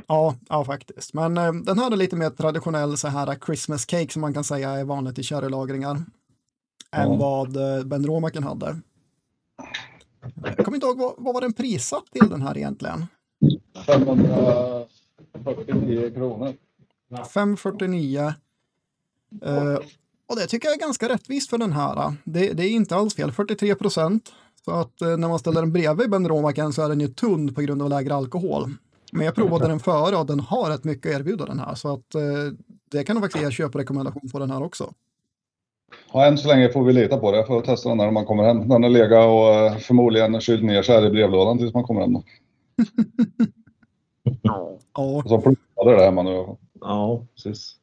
Ja, 0.06 0.34
ja 0.48 0.64
faktiskt. 0.64 1.14
Men 1.14 1.38
eh, 1.38 1.52
den 1.52 1.78
här 1.78 1.90
är 1.90 1.96
lite 1.96 2.16
mer 2.16 2.30
traditionell 2.30 2.96
så 2.96 3.08
här 3.08 3.38
Christmas 3.46 3.86
cake 3.86 4.12
som 4.12 4.20
man 4.22 4.34
kan 4.34 4.44
säga 4.44 4.70
är 4.70 4.84
vanligt 4.84 5.18
i 5.18 5.22
sherrylagringar. 5.22 5.96
Än 6.92 7.12
Ja. 7.12 7.16
vad 7.16 7.56
eh, 7.78 7.84
Ben 7.84 8.06
Romaken 8.06 8.42
hade. 8.44 8.80
Jag 10.44 10.56
kommer 10.64 10.76
inte 10.76 10.86
ihåg, 10.86 10.98
vad, 10.98 11.14
vad 11.18 11.34
var 11.34 11.40
den 11.40 11.52
prissatt 11.52 12.04
till 12.12 12.28
den 12.30 12.42
här 12.42 12.56
egentligen? 12.58 13.06
549 13.86 16.10
kronor. 16.14 16.54
549. 17.34 18.34
Eh, 19.42 19.74
Och 20.28 20.36
det 20.36 20.46
tycker 20.46 20.68
jag 20.68 20.74
är 20.76 20.80
ganska 20.80 21.08
rättvist 21.08 21.50
för 21.50 21.58
den 21.58 21.72
här. 21.72 22.14
Det, 22.24 22.52
det 22.52 22.62
är 22.66 22.70
inte 22.70 22.96
alls 22.96 23.14
fel, 23.14 23.32
43 23.32 23.74
procent. 23.74 24.32
Så 24.64 24.70
att 24.70 25.02
eh, 25.02 25.16
när 25.16 25.28
man 25.28 25.38
ställer 25.38 25.60
den 25.60 25.72
bredvid 25.72 26.10
Ben 26.10 26.28
Romaken 26.28 26.72
så 26.72 26.82
är 26.82 26.88
den 26.88 27.00
ju 27.00 27.08
tunn 27.08 27.54
på 27.54 27.60
grund 27.60 27.82
av 27.82 27.90
lägre 27.90 28.14
alkohol. 28.14 28.70
Men 29.16 29.26
jag 29.26 29.34
provade 29.34 29.68
den 29.68 29.80
före 29.80 30.16
och 30.16 30.26
den 30.26 30.40
har 30.40 30.70
rätt 30.70 30.84
mycket 30.84 31.14
att 31.14 31.20
erbjuda 31.20 31.44
den 31.44 31.58
här. 31.58 31.74
Så 31.74 31.92
att 31.92 32.14
eh, 32.14 32.22
det 32.90 33.04
kan 33.04 33.14
nog 33.16 33.24
faktiskt 33.24 33.44
ge 33.44 33.50
köprekommendation 33.50 34.30
på 34.32 34.38
den 34.38 34.50
här 34.50 34.62
också. 34.62 34.92
Ja, 36.12 36.26
än 36.26 36.38
så 36.38 36.48
länge 36.48 36.72
får 36.72 36.84
vi 36.84 36.92
lita 36.92 37.18
på 37.18 37.30
det. 37.30 37.36
Jag 37.36 37.46
får 37.46 37.60
testa 37.60 37.88
den 37.88 37.98
när 37.98 38.10
man 38.10 38.24
kommer 38.24 38.44
hem. 38.44 38.68
Den 38.68 38.82
har 38.82 38.90
legat 38.90 39.26
och 39.26 39.54
eh, 39.54 39.76
förmodligen 39.76 40.40
kylt 40.40 40.64
ner 40.64 40.82
sig 40.82 40.94
här 40.94 41.06
i 41.06 41.10
brevlådan 41.10 41.58
tills 41.58 41.74
man 41.74 41.84
kommer 41.84 42.00
hem. 42.00 42.16
Ja, 44.42 44.78
Och 44.92 45.28
så 45.28 45.40
plussade 45.40 45.90
det 45.90 45.96
där 45.96 46.04
hemma 46.04 46.22
nu. 46.22 46.46
Ja, 46.80 47.26
precis. 47.34 47.76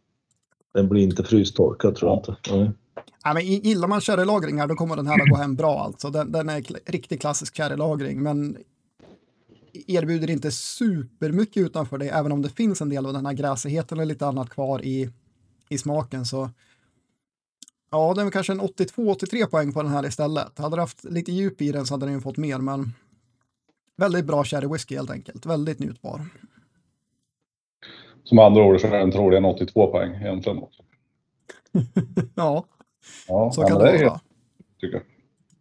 Den 0.73 0.89
blir 0.89 1.03
inte 1.03 1.23
frystorkad 1.23 1.95
tror 1.95 2.11
jag 2.11 2.19
inte. 2.19 2.55
Nej. 2.55 2.71
Nej, 3.25 3.33
men 3.33 3.45
gillar 3.45 3.87
man 3.87 4.01
sherrylagringar 4.01 4.67
då 4.67 4.75
kommer 4.75 4.95
den 4.95 5.07
här 5.07 5.21
att 5.21 5.29
gå 5.29 5.35
hem 5.35 5.55
bra 5.55 5.79
alltså. 5.79 6.09
Den, 6.09 6.31
den 6.31 6.49
är 6.49 6.91
riktigt 6.91 7.21
klassisk 7.21 7.57
sherrylagring 7.57 8.23
men 8.23 8.57
erbjuder 9.73 10.29
inte 10.29 10.51
supermycket 10.51 11.57
utanför 11.63 11.97
det 11.97 12.09
även 12.09 12.31
om 12.31 12.41
det 12.41 12.49
finns 12.49 12.81
en 12.81 12.89
del 12.89 13.05
av 13.05 13.13
den 13.13 13.25
här 13.25 13.33
gräsigheten 13.33 13.99
och 13.99 14.05
lite 14.05 14.27
annat 14.27 14.49
kvar 14.49 14.85
i, 14.85 15.09
i 15.69 15.77
smaken 15.77 16.25
så 16.25 16.49
ja, 17.91 18.13
den 18.13 18.27
är 18.27 18.31
kanske 18.31 18.53
en 18.53 18.61
82-83 18.61 19.45
poäng 19.45 19.73
på 19.73 19.83
den 19.83 19.91
här 19.91 20.05
istället. 20.05 20.59
Hade 20.59 20.75
du 20.75 20.79
haft 20.81 21.03
lite 21.03 21.31
djup 21.31 21.61
i 21.61 21.71
den 21.71 21.85
så 21.85 21.93
hade 21.93 22.05
den 22.05 22.15
ju 22.15 22.21
fått 22.21 22.37
mer 22.37 22.57
men 22.57 22.93
väldigt 23.97 24.25
bra 24.25 24.43
sherry 24.43 24.67
whisky 24.67 24.95
helt 24.95 25.11
enkelt. 25.11 25.45
Väldigt 25.45 25.79
njutbar. 25.79 26.25
Som 28.23 28.39
andra 28.39 28.63
ord 28.63 28.81
så 28.81 28.87
är 28.87 28.91
den 28.91 29.11
troligen 29.11 29.45
82 29.45 29.91
poäng 29.91 30.15
egentligen. 30.15 30.59
Ja, 32.35 32.65
Ja, 33.27 33.51
så 33.51 33.61
kan 33.61 33.77
det 33.77 33.83
vara. 33.83 33.97
helt, 33.97 34.23
tycker 34.81 34.97
jag. 34.97 35.03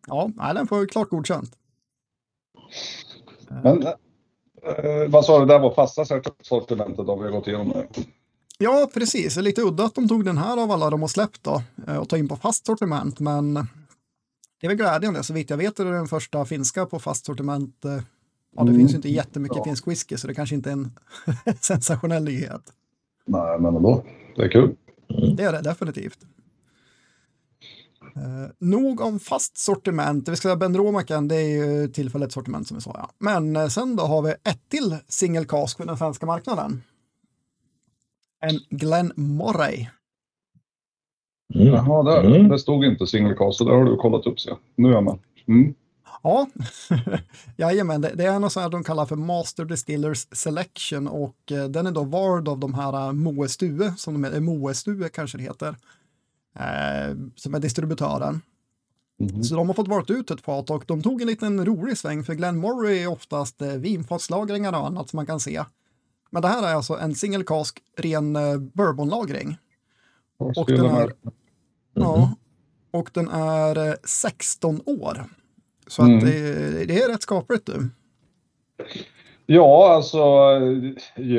Ja, 0.06 0.30
nej, 0.36 0.54
den 0.54 0.66
får 0.66 0.86
klart 0.86 1.08
godkänt. 1.08 1.58
Men 3.62 3.82
eh, 3.82 5.08
vad 5.08 5.24
sa 5.24 5.38
du, 5.40 5.46
det 5.46 5.52
där 5.54 5.58
var 5.60 5.74
fasta 5.74 6.04
sortimentet 6.42 6.98
om 7.08 7.18
vi 7.18 7.24
har 7.24 7.30
gått 7.32 7.46
igenom 7.48 7.68
det? 7.68 7.86
Ja, 8.58 8.90
precis. 8.94 9.34
Det 9.34 9.40
är 9.40 9.42
lite 9.42 9.62
udda 9.62 9.84
att 9.84 9.94
de 9.94 10.08
tog 10.08 10.24
den 10.24 10.38
här 10.38 10.56
av 10.62 10.70
alla 10.70 10.90
de 10.90 11.00
har 11.00 11.08
släppt 11.08 11.44
då 11.44 11.62
eh, 11.88 11.96
och 11.96 12.08
ta 12.08 12.16
in 12.16 12.28
på 12.28 12.36
fast 12.36 12.66
sortiment, 12.66 13.20
men 13.20 13.54
det 13.54 14.66
är 14.66 14.68
väl 14.68 14.76
glädjande. 14.76 15.22
Så 15.22 15.32
vitt 15.34 15.50
jag 15.50 15.56
vet 15.56 15.80
är 15.80 15.84
det 15.84 15.90
den 15.92 16.06
första 16.08 16.44
finska 16.44 16.86
på 16.86 16.98
fast 16.98 17.26
sortiment. 17.26 17.84
eh, 17.84 17.90
Ja, 18.56 18.62
det 18.62 18.68
Mm. 18.70 18.80
finns 18.80 18.92
ju 18.92 18.96
inte 18.96 19.08
jättemycket 19.08 19.56
Ja. 19.56 19.64
finsk 19.64 19.86
whisky, 19.88 20.16
så 20.16 20.26
det 20.26 20.34
kanske 20.34 20.54
inte 20.54 20.68
är 20.70 20.72
en 20.72 20.92
sensationell 21.60 22.24
nyhet. 22.24 22.62
Nej, 23.26 23.58
men 23.60 23.76
ändå. 23.76 24.04
Det 24.36 24.42
är 24.42 24.48
kul. 24.48 24.76
Det 25.36 25.42
är 25.42 25.52
det 25.52 25.60
definitivt. 25.62 26.18
Eh, 28.16 28.50
nog 28.58 29.00
om 29.00 29.20
fast 29.20 29.58
sortiment. 29.58 30.28
Vi 30.28 30.36
ska 30.36 30.48
säga 30.48 30.56
Ben 30.56 30.76
Romaken, 30.76 31.28
det 31.28 31.36
är 31.36 31.48
ju 31.48 31.88
tillfälligt 31.88 32.32
sortiment 32.32 32.68
som 32.68 32.76
vi 32.76 32.80
sa. 32.80 32.90
Ja. 32.94 33.10
Men 33.18 33.56
eh, 33.56 33.66
sen 33.66 33.96
då 33.96 34.02
har 34.02 34.22
vi 34.22 34.30
ett 34.30 34.68
till 34.68 34.96
single 35.08 35.44
cask 35.44 35.76
för 35.76 35.86
den 35.86 35.96
svenska 35.96 36.26
marknaden. 36.26 36.82
En 38.40 38.78
Glen 38.78 39.12
Moray. 39.16 39.86
Mm. 41.54 41.66
Jaha, 41.66 42.02
där. 42.02 42.24
Mm. 42.24 42.48
det 42.48 42.58
stod 42.58 42.84
inte 42.84 43.06
single 43.06 43.34
cast, 43.34 43.58
så 43.58 43.64
där 43.64 43.72
har 43.72 43.84
du 43.84 43.96
kollat 43.96 44.26
upp 44.26 44.40
sig. 44.40 44.54
Nu 44.76 44.88
är 44.88 44.92
jag 44.92 45.04
med. 45.04 45.18
Mm. 45.48 45.74
Ja, 46.22 46.46
jajamän, 47.56 48.00
det, 48.00 48.12
det 48.14 48.24
är 48.24 48.38
något 48.38 48.56
här 48.56 48.68
de 48.68 48.84
kallar 48.84 49.06
för 49.06 49.16
Master 49.16 49.64
Distillers 49.64 50.26
Selection 50.32 51.08
och 51.08 51.52
eh, 51.52 51.64
den 51.64 51.86
är 51.86 51.90
då 51.90 52.04
vard 52.04 52.48
av 52.48 52.58
de 52.58 52.74
här 52.74 53.06
uh, 53.06 53.12
Moe 53.12 53.48
Stue, 53.48 53.94
som 53.96 54.22
de 54.22 54.24
är, 54.24 54.40
Moe 54.40 54.74
Stue 54.74 55.08
kanske 55.08 55.38
det 55.38 55.44
heter, 55.44 55.76
eh, 56.58 57.16
som 57.36 57.54
är 57.54 57.58
distributören. 57.58 58.40
Mhm. 59.18 59.42
Så 59.44 59.54
de 59.54 59.66
har 59.66 59.74
fått 59.74 59.88
valt 59.88 60.10
ut 60.10 60.30
ett 60.30 60.40
fat 60.40 60.70
och 60.70 60.84
de 60.86 61.02
tog 61.02 61.20
en 61.22 61.26
liten 61.28 61.64
rolig 61.64 61.98
sväng 61.98 62.24
för 62.24 62.34
Glen 62.34 62.58
Moray 62.58 62.98
är 62.98 63.06
oftast 63.06 63.62
eh, 63.62 63.68
vinfatslagringar 63.68 64.72
och 64.72 64.86
annat 64.86 65.08
som 65.08 65.16
man 65.16 65.26
kan 65.26 65.40
se. 65.40 65.64
Men 66.30 66.42
det 66.42 66.48
här 66.48 66.68
är 66.68 66.74
alltså 66.74 66.94
en 66.98 67.14
single 67.14 67.44
cask 67.44 67.78
ren 67.98 68.36
eh, 68.36 68.58
bourbonlagring. 68.58 69.56
Och 70.38 70.66
den 70.66 70.84
är, 70.86 71.12
ja, 71.94 72.36
och 72.90 73.10
den 73.12 73.28
är 73.28 73.88
eh, 73.88 73.94
16 74.04 74.80
år. 74.86 75.24
Så 75.86 76.02
Mm. 76.02 76.18
att 76.18 76.24
det, 76.24 76.84
det 76.84 77.02
är 77.02 77.08
rätt 77.08 77.22
skapligt 77.22 77.66
du. 77.66 77.88
Ja, 79.54 79.94
alltså 79.94 80.18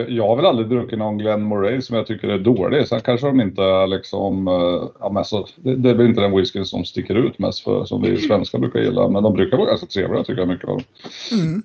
jag 0.08 0.28
har 0.28 0.36
väl 0.36 0.46
aldrig 0.46 0.70
druckit 0.70 1.00
någon 1.00 1.18
Glen 1.18 1.42
Moray 1.42 1.82
som 1.82 1.96
jag 1.96 2.08
tycker 2.08 2.28
är 2.28 2.40
dålig. 2.40 2.88
Sen 2.88 3.02
kanske 3.02 3.28
de 3.28 3.42
inte 3.42 3.88
liksom, 3.88 4.48
eh, 4.48 4.90
ja 5.00 5.10
men 5.12 5.26
så, 5.26 5.48
det, 5.56 5.76
det 5.76 5.90
är 5.90 5.94
väl 5.94 6.08
inte 6.08 6.22
den 6.22 6.36
whiskyn 6.36 6.66
som 6.66 6.86
sticker 6.86 7.16
ut 7.16 7.40
mest 7.40 7.64
för, 7.64 7.86
som 7.86 8.02
vi 8.02 8.18
svenskar 8.18 8.60
brukar 8.60 8.80
gilla. 8.80 9.08
Men 9.08 9.24
de 9.24 9.34
brukar 9.34 9.58
vara 9.58 9.68
ganska 9.68 9.88
trevliga 9.88 10.24
tycker 10.24 10.42
jag 10.42 10.48
mycket 10.48 10.70
av. 10.70 10.82
Mm. 11.32 11.64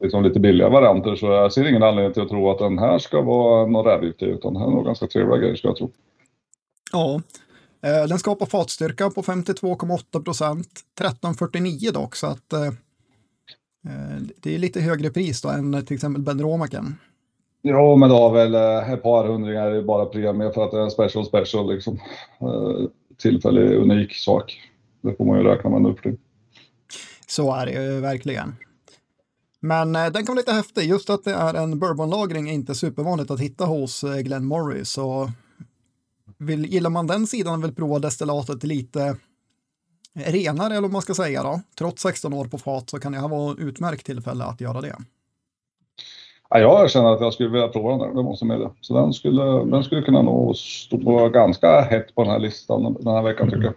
Liksom 0.00 0.24
lite 0.24 0.40
billiga 0.40 0.68
varianter 0.68 1.14
så 1.14 1.26
jag 1.26 1.52
ser 1.52 1.68
ingen 1.68 1.82
anledning 1.82 2.12
till 2.12 2.22
att 2.22 2.28
tro 2.28 2.50
att 2.50 2.58
den 2.58 2.78
här 2.78 2.98
ska 2.98 3.22
vara 3.22 3.66
någon 3.66 3.84
rävgiftig 3.84 4.26
utan 4.26 4.52
den 4.52 4.62
här 4.62 4.68
är 4.68 4.74
nog 4.74 4.84
ganska 4.84 5.06
trevliga 5.06 5.38
grejer 5.38 5.56
ska 5.56 5.68
jag 5.68 5.76
tro. 5.76 5.90
Ja, 6.92 7.20
eh, 7.86 8.08
den 8.08 8.18
skapar 8.18 8.46
fatstyrka 8.46 9.10
på 9.10 9.22
52,8 9.22 10.24
procent, 10.24 10.68
13,49 11.00 11.92
dock, 11.92 12.16
så 12.16 12.26
att 12.26 12.52
eh, 12.52 12.62
eh, 12.62 12.72
det 14.36 14.54
är 14.54 14.58
lite 14.58 14.80
högre 14.80 15.10
pris 15.10 15.42
då 15.42 15.48
än 15.48 15.86
till 15.86 15.94
exempel 15.94 16.22
Ben 16.22 16.42
Romaken. 16.42 16.96
Jo, 17.62 17.96
men 17.96 18.08
det 18.08 18.14
har 18.14 18.32
väl 18.32 18.54
eh, 18.54 18.92
ett 18.92 19.02
par 19.02 19.26
hundringar 19.26 19.74
i 19.74 19.82
bara 19.82 20.06
premie 20.06 20.52
för 20.52 20.64
att 20.64 20.70
det 20.70 20.76
är 20.76 20.82
en 20.82 20.90
special 20.90 21.26
special 21.26 21.74
liksom. 21.74 22.00
Eh, 22.40 22.88
Tillfällig 23.18 23.76
unik 23.76 24.14
sak. 24.14 24.60
Det 25.00 25.16
får 25.16 25.24
man 25.24 25.38
ju 25.38 25.44
räkna 25.44 25.70
med 25.70 25.82
nu 25.82 25.94
för. 26.02 26.16
Så 27.26 27.54
är 27.54 27.66
det 27.66 27.72
ju 27.72 28.00
verkligen. 28.00 28.54
Men 29.60 29.96
eh, 29.96 30.06
den 30.06 30.26
kan 30.26 30.34
vara 30.34 30.40
lite 30.40 30.52
häftig, 30.52 30.88
just 30.88 31.10
att 31.10 31.24
det 31.24 31.34
är 31.34 31.54
en 31.54 31.78
bourbonlagring 31.78 32.48
är 32.48 32.52
inte 32.52 32.74
supervanligt 32.74 33.30
att 33.30 33.40
hitta 33.40 33.64
hos 33.64 34.04
eh, 34.04 34.18
Glen 34.18 34.44
Morris. 34.44 34.90
Så 34.90 35.30
vill, 36.38 36.66
gillar 36.66 36.90
man 36.90 37.06
den 37.06 37.26
sidan 37.26 37.62
vill 37.62 37.74
prova 37.74 37.98
destillatet 37.98 38.64
lite 38.64 39.16
renare, 40.14 40.72
eller 40.72 40.80
vad 40.82 40.92
man 40.92 41.02
ska 41.02 41.14
säga 41.14 41.42
då, 41.42 41.60
trots 41.78 42.02
16 42.02 42.32
år 42.32 42.44
på 42.44 42.58
fat 42.58 42.90
så 42.90 42.98
kan 43.00 43.12
det 43.12 43.18
här 43.20 43.28
vara 43.28 43.52
ett 43.52 43.58
utmärkt 43.58 44.06
tillfälle 44.06 44.44
att 44.44 44.60
göra 44.60 44.80
det. 44.80 44.96
Ja, 46.50 46.58
jag 46.58 46.90
känner 46.90 47.12
att 47.12 47.20
jag 47.20 47.34
skulle 47.34 47.48
vilja 47.48 47.68
prova 47.68 47.90
den 47.90 47.98
där, 47.98 48.08
det 48.16 48.22
måste 48.22 48.44
jag 48.46 48.58
medge. 48.58 48.70
Så 48.80 48.94
den 48.94 49.12
skulle, 49.12 49.42
den 49.64 49.84
skulle 49.84 50.02
kunna 50.02 50.22
nog 50.22 50.56
stå 50.56 50.98
på 50.98 51.28
ganska 51.28 51.80
hett 51.80 52.14
på 52.14 52.22
den 52.22 52.32
här 52.32 52.38
listan 52.38 52.96
den 53.00 53.14
här 53.14 53.22
veckan 53.22 53.50
tycker 53.50 53.62
jag. 53.64 53.74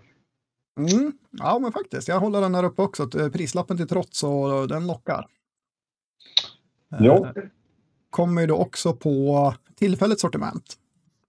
Mm, 0.93 1.11
ja, 1.31 1.59
men 1.59 1.71
faktiskt. 1.71 2.07
Jag 2.07 2.19
håller 2.19 2.41
den 2.41 2.55
här 2.55 2.63
uppe 2.63 2.81
också. 2.81 3.19
eh, 3.19 3.29
Prislappen 3.29 3.77
till 3.77 3.87
trots 3.87 4.23
och 4.23 4.67
den 4.67 4.87
lockar. 4.87 5.27
Ja. 6.99 7.15
Eh, 7.35 7.43
Kommer 8.09 8.41
ju 8.41 8.47
då 8.47 8.55
också 8.55 8.93
på 8.93 9.53
tillfälligt 9.75 10.19
sortiment. 10.19 10.73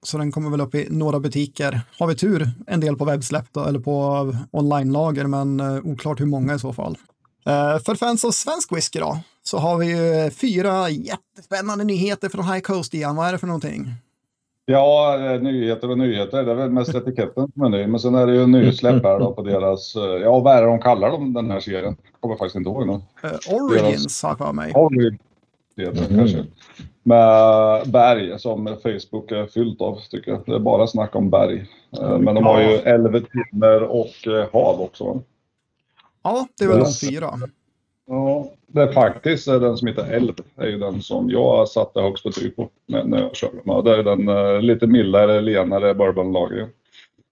Så 0.07 0.19
den 0.19 0.33
kommer 0.33 0.51
väl 0.51 0.61
upp 0.61 0.75
i 0.75 0.87
några 0.91 1.21
butiker. 1.21 1.81
Har 1.99 2.07
vi 2.07 2.15
tur, 2.17 2.49
en 2.67 2.81
del 2.81 2.97
på 2.97 3.05
webbsläpp 3.05 3.45
då, 3.53 3.65
eller 3.65 3.79
på 3.79 4.35
online-lager, 4.51 5.27
men 5.27 5.61
eh, 5.61 5.77
oklart 5.85 6.21
hur 6.21 6.27
många 6.27 6.55
i 6.55 6.59
så 6.59 6.73
fall. 6.73 6.97
Eh, 7.47 7.79
för 7.79 7.95
fans 7.95 8.25
av 8.25 8.31
svensk 8.31 8.73
whisky 8.77 8.99
då, 8.99 9.19
så 9.43 9.59
har 9.59 9.79
vi 9.79 9.87
ju 9.87 10.31
fyra 10.31 10.91
jättespännande 10.91 11.85
nyheter 11.85 12.29
från 12.29 12.45
High 12.45 12.61
Coast 12.61 12.95
igen. 12.95 13.17
Vad 13.17 13.29
är 13.29 13.33
det 13.33 13.39
för 13.39 13.47
någonting? 13.47 13.87
Ja, 14.65 15.19
eh, 15.35 15.41
nyheter 15.43 15.91
och 15.91 15.99
nyheter. 15.99 16.43
Det 16.45 16.51
är 16.51 16.55
väl 16.55 16.71
mest 16.71 16.95
etiketten 16.95 17.53
som 17.53 17.63
är 17.63 17.69
ny. 17.69 17.87
Men 17.87 18.01
sen 18.01 18.15
är 18.15 18.27
det 18.27 18.35
ju 18.35 18.47
nysläpp 18.47 19.05
här 19.05 19.19
då 19.19 19.33
på 19.33 19.43
deras, 19.43 19.97
eh, 19.97 20.03
ja 20.03 20.41
vad 20.41 20.57
är 20.57 20.63
det 20.63 20.69
de 20.69 20.79
kallar 20.81 21.11
dem 21.11 21.33
den 21.33 21.51
här 21.51 21.61
serien? 21.61 21.97
Jag 22.13 22.21
kommer 22.21 22.37
faktiskt 22.37 22.57
inte 22.57 22.71
ihåg 22.71 22.87
nu. 22.87 22.93
Eh, 23.23 23.55
Origins 23.55 24.23
har 24.23 24.31
jag 24.31 24.39
för 24.39 24.53
mig. 24.53 24.73
Heter 25.77 25.93
det 25.95 26.11
Mhm. 26.11 26.19
kanske. 26.19 26.45
Med 27.07 27.91
berg 27.91 28.39
som 28.41 28.67
Facebook 28.83 29.31
är 29.33 29.47
fyllt 29.47 29.81
av 29.81 30.01
tycker 30.11 30.31
jag. 30.31 30.43
Det 30.47 30.55
är 30.55 30.59
bara 30.59 30.87
snack 30.87 31.15
om 31.17 31.31
berg. 31.31 31.67
Eh, 32.01 32.19
Men 32.19 32.35
de 32.35 32.45
har 32.45 32.61
ju 32.61 32.67
älvtimmer 32.77 33.83
och 33.83 34.27
eh, 34.27 34.47
hav 34.53 34.81
också. 34.81 35.23
Ja, 36.23 36.47
det 36.59 36.65
är 36.65 36.69
väl 36.69 36.79
de 36.79 36.93
fyra. 36.93 37.35
Ja, 38.07 38.51
det 38.67 38.83
är 38.83 38.93
faktiskt 38.93 39.49
eh, 39.49 39.61
den 39.61 39.77
som 39.77 39.89
heter 39.89 40.05
älv. 40.13 40.35
Det 40.55 40.63
är 40.63 40.69
ju 40.69 40.79
den 40.79 41.03
som 41.03 41.31
jag 41.31 41.69
satte 41.69 42.01
högst 42.01 42.25
betyg 42.25 42.57
på 42.57 42.69
när, 42.87 43.05
när 43.05 43.21
jag 43.23 43.37
körde 43.37 43.59
med. 43.65 43.85
Det 43.85 43.97
är 43.99 44.03
den 44.03 44.67
lite 44.67 44.87
mildare, 44.87 45.41
lenare 45.41 45.95
bourbonlagringen. 45.95 46.69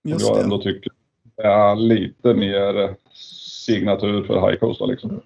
Som 0.02 0.10
Just 0.10 0.26
jag 0.28 0.36
det. 0.36 0.42
ändå 0.42 0.58
tycker 0.58 0.92
är 1.42 1.76
lite 1.76 2.34
mer 2.34 2.94
signatur 3.66 4.24
för 4.24 4.48
High 4.50 4.58
Coast. 4.60 4.80
Liksom. 4.86 5.20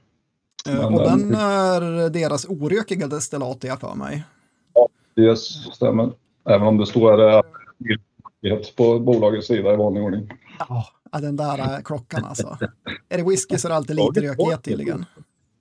Men 0.66 0.94
och 0.94 1.00
den- 1.00 1.34
är 1.34 2.10
deras 2.10 2.46
orökiga 2.48 3.06
destillat, 3.06 3.64
jag 3.64 3.80
för 3.80 3.94
mig. 3.94 4.24
Yes, 5.18 5.75
stämmer. 5.75 6.12
Även 6.44 6.66
om 6.66 6.78
det 6.78 6.87
står 6.87 7.30
eh, 7.30 7.42
på 8.76 8.98
bolagets 8.98 9.46
sida 9.46 9.72
i 9.72 9.76
vanlig 9.76 10.02
ordning. 10.02 10.30
Ja, 10.58 10.84
den 11.20 11.37
där 11.37 11.58
är 11.58 11.82
klockan 11.82 12.25
alltså. 12.25 12.58
Är 13.08 13.18
det 13.18 13.25
whisky 13.25 13.58
så 13.58 13.68
är 13.68 13.70
det 13.70 13.76
alltid 13.76 13.96
lite 13.96 14.20
rökighet 14.20 14.62
tydligen. 14.62 15.04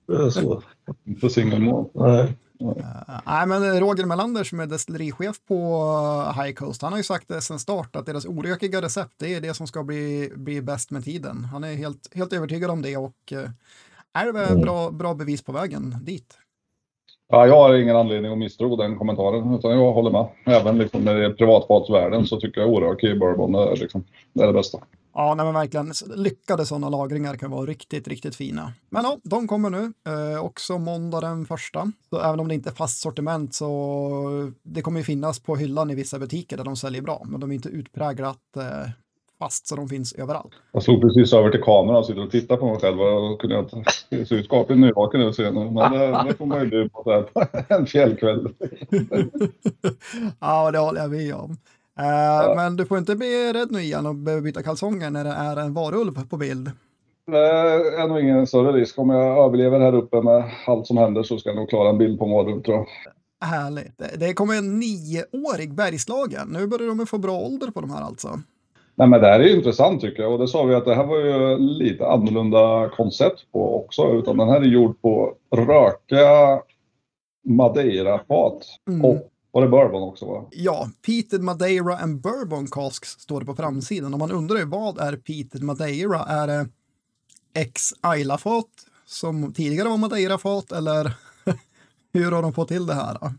Det 0.06 0.16
är 0.16 0.30
så. 0.30 0.62
Inte 1.04 1.30
singelmål. 1.30 1.90
Nej. 1.94 2.36
Uh, 2.62 3.20
nej, 3.26 3.46
men 3.46 3.80
Roger 3.80 4.04
Melander 4.04 4.44
som 4.44 4.60
är 4.60 4.66
destillerichef 4.66 5.36
på 5.48 5.82
High 6.36 6.52
Coast, 6.52 6.82
han 6.82 6.92
har 6.92 6.98
ju 6.98 7.04
sagt 7.04 7.28
det 7.28 7.40
sedan 7.40 7.58
start 7.58 7.96
att 7.96 8.06
deras 8.06 8.26
orökiga 8.26 8.82
recept, 8.82 9.14
det 9.16 9.34
är 9.34 9.40
det 9.40 9.54
som 9.54 9.66
ska 9.66 9.82
bli, 9.82 10.32
bli 10.36 10.62
bäst 10.62 10.90
med 10.90 11.04
tiden. 11.04 11.44
Han 11.44 11.64
är 11.64 11.74
helt, 11.74 12.14
helt 12.14 12.32
övertygad 12.32 12.70
om 12.70 12.82
det 12.82 12.96
och 12.96 13.32
är 14.12 14.32
det 14.32 14.46
mm. 14.46 14.60
bra, 14.60 14.90
bra 14.90 15.14
bevis 15.14 15.42
på 15.42 15.52
vägen 15.52 15.96
dit. 16.02 16.38
Ja, 17.28 17.46
jag 17.46 17.54
har 17.54 17.74
ingen 17.74 17.96
anledning 17.96 18.32
att 18.32 18.38
misstro 18.38 18.76
den 18.76 18.98
kommentaren, 18.98 19.54
utan 19.54 19.70
jag 19.70 19.92
håller 19.92 20.10
med. 20.10 20.28
Även 20.44 20.78
liksom 20.78 21.04
när 21.04 21.14
det 21.14 21.24
är 21.24 21.30
privatfatsvärlden 21.30 22.26
så 22.26 22.40
tycker 22.40 22.60
jag 22.60 22.70
orökig 22.70 23.18
bourbon 23.18 23.54
är, 23.54 23.76
liksom, 23.76 24.04
det 24.32 24.42
är 24.42 24.46
det 24.46 24.52
bästa. 24.52 24.78
Ja, 25.14 25.34
nej, 25.34 25.46
men 25.46 25.54
verkligen. 25.54 25.92
Lyckade 26.16 26.66
sådana 26.66 26.88
lagringar 26.88 27.36
kan 27.36 27.50
vara 27.50 27.66
riktigt, 27.66 28.08
riktigt 28.08 28.36
fina. 28.36 28.72
Men 28.90 29.04
ja, 29.04 29.18
de 29.22 29.48
kommer 29.48 29.70
nu. 29.70 29.92
Eh, 30.06 30.44
också 30.44 30.78
måndag 30.78 31.20
den 31.20 31.46
första. 31.46 31.92
Så 32.10 32.20
även 32.20 32.40
om 32.40 32.48
det 32.48 32.54
inte 32.54 32.70
är 32.70 32.74
fast 32.74 33.00
sortiment 33.00 33.54
så 33.54 34.52
det 34.62 34.82
kommer 34.82 35.00
ju 35.00 35.04
finnas 35.04 35.40
på 35.40 35.56
hyllan 35.56 35.90
i 35.90 35.94
vissa 35.94 36.18
butiker 36.18 36.56
där 36.56 36.64
de 36.64 36.76
säljer 36.76 37.02
bra. 37.02 37.22
Men 37.26 37.40
de 37.40 37.50
är 37.50 37.54
inte 37.54 37.68
utpräglat 37.68 38.56
eh, 38.56 38.90
fast 39.38 39.66
så 39.66 39.76
de 39.76 39.88
finns 39.88 40.12
överallt. 40.12 40.52
Jag 40.72 40.82
slog 40.82 41.00
precis 41.00 41.32
över 41.32 41.50
till 41.50 41.62
kameran 41.62 41.96
och 41.96 42.06
sitter 42.06 42.22
och 42.22 42.30
tittar 42.30 42.56
på 42.56 42.66
mig 42.66 42.80
själv 42.80 43.00
och 43.00 43.40
kunde 43.40 43.58
inte 43.58 43.84
se 44.26 44.34
ut 44.34 44.44
skapligt 44.44 44.80
nyvaken 44.80 45.20
nu 45.20 45.32
ser 45.32 45.52
Men 45.52 45.92
det, 45.92 46.24
det 46.28 46.34
får 46.34 46.46
man 46.46 46.60
ju 46.60 46.66
bjuda 46.70 46.88
på 46.88 47.24
en 47.68 47.86
fjällkväll. 47.86 48.48
ja, 50.40 50.70
det 50.70 50.78
håller 50.78 51.00
jag 51.00 51.10
med 51.10 51.34
om. 51.34 51.50
Uh, 52.00 52.06
ja. 52.06 52.52
Men 52.56 52.76
du 52.76 52.86
får 52.86 52.98
inte 52.98 53.16
bli 53.16 53.52
rädd 53.52 53.70
nu 53.70 53.80
igen 53.80 54.06
och 54.06 54.14
behöva 54.14 54.42
byta 54.42 54.62
kalsonger 54.62 55.10
när 55.10 55.24
det 55.24 55.30
är 55.30 55.56
en 55.56 55.74
varulv 55.74 56.28
på 56.28 56.36
bild. 56.36 56.70
Det 57.26 57.38
är 58.02 58.08
nog 58.08 58.20
ingen 58.20 58.46
större 58.46 58.72
risk. 58.72 58.98
Om 58.98 59.10
jag 59.10 59.44
överlever 59.44 59.80
här 59.80 59.94
uppe 59.94 60.22
med 60.22 60.44
allt 60.66 60.86
som 60.86 60.96
händer 60.96 61.22
så 61.22 61.38
ska 61.38 61.48
jag 61.48 61.56
nog 61.56 61.68
klara 61.68 61.90
en 61.90 61.98
bild 61.98 62.18
på 62.18 62.24
en 62.24 62.30
varulv 62.30 62.62
tror 62.62 62.76
jag. 62.76 62.86
Härligt. 63.40 64.02
Det 64.18 64.34
kommer 64.34 64.54
en 64.54 64.78
nioårig 64.78 65.74
Bergslagen. 65.74 66.48
Nu 66.48 66.66
börjar 66.66 66.88
de 66.88 67.06
få 67.06 67.18
bra 67.18 67.38
ålder 67.38 67.70
på 67.70 67.80
de 67.80 67.90
här 67.90 68.02
alltså. 68.02 68.40
Nej, 68.98 69.08
men 69.08 69.20
det 69.20 69.26
här 69.26 69.40
är 69.40 69.56
intressant 69.56 70.00
tycker 70.00 70.22
jag 70.22 70.32
och 70.32 70.38
det 70.38 70.48
sa 70.48 70.64
vi 70.64 70.74
att 70.74 70.84
det 70.84 70.94
här 70.94 71.06
var 71.06 71.18
ju 71.18 71.58
lite 71.58 72.06
annorlunda 72.06 72.90
koncept 72.96 73.52
på 73.52 73.84
också. 73.84 74.12
Utan 74.12 74.36
den 74.36 74.48
här 74.48 74.60
är 74.60 74.64
gjord 74.64 75.02
på 75.02 75.34
röka 75.56 76.60
madeirafat 77.44 78.66
mm. 78.88 79.04
och 79.04 79.30
var 79.50 79.62
det 79.62 79.68
bourbon 79.68 80.02
också? 80.02 80.26
Va? 80.26 80.44
Ja, 80.50 80.88
Peated 81.06 81.40
Madeira 81.40 81.96
and 81.96 82.20
Bourbon 82.20 82.66
Casks 82.66 83.08
står 83.08 83.40
det 83.40 83.46
på 83.46 83.54
framsidan. 83.54 84.12
Och 84.12 84.18
man 84.18 84.32
undrar 84.32 84.58
ju 84.58 84.64
vad 84.64 84.98
är 84.98 85.16
Peated 85.16 85.62
Madeira? 85.62 86.24
Är 86.24 86.46
det 86.46 86.68
ex 87.54 87.80
Ayla-fat 88.00 88.70
som 89.06 89.52
tidigare 89.52 89.88
var 89.88 89.96
Madeira-fat 89.96 90.72
eller 90.72 91.12
hur 92.12 92.32
har 92.32 92.42
de 92.42 92.52
fått 92.52 92.68
till 92.68 92.86
det 92.86 92.94
här? 92.94 93.16
Då? 93.20 93.32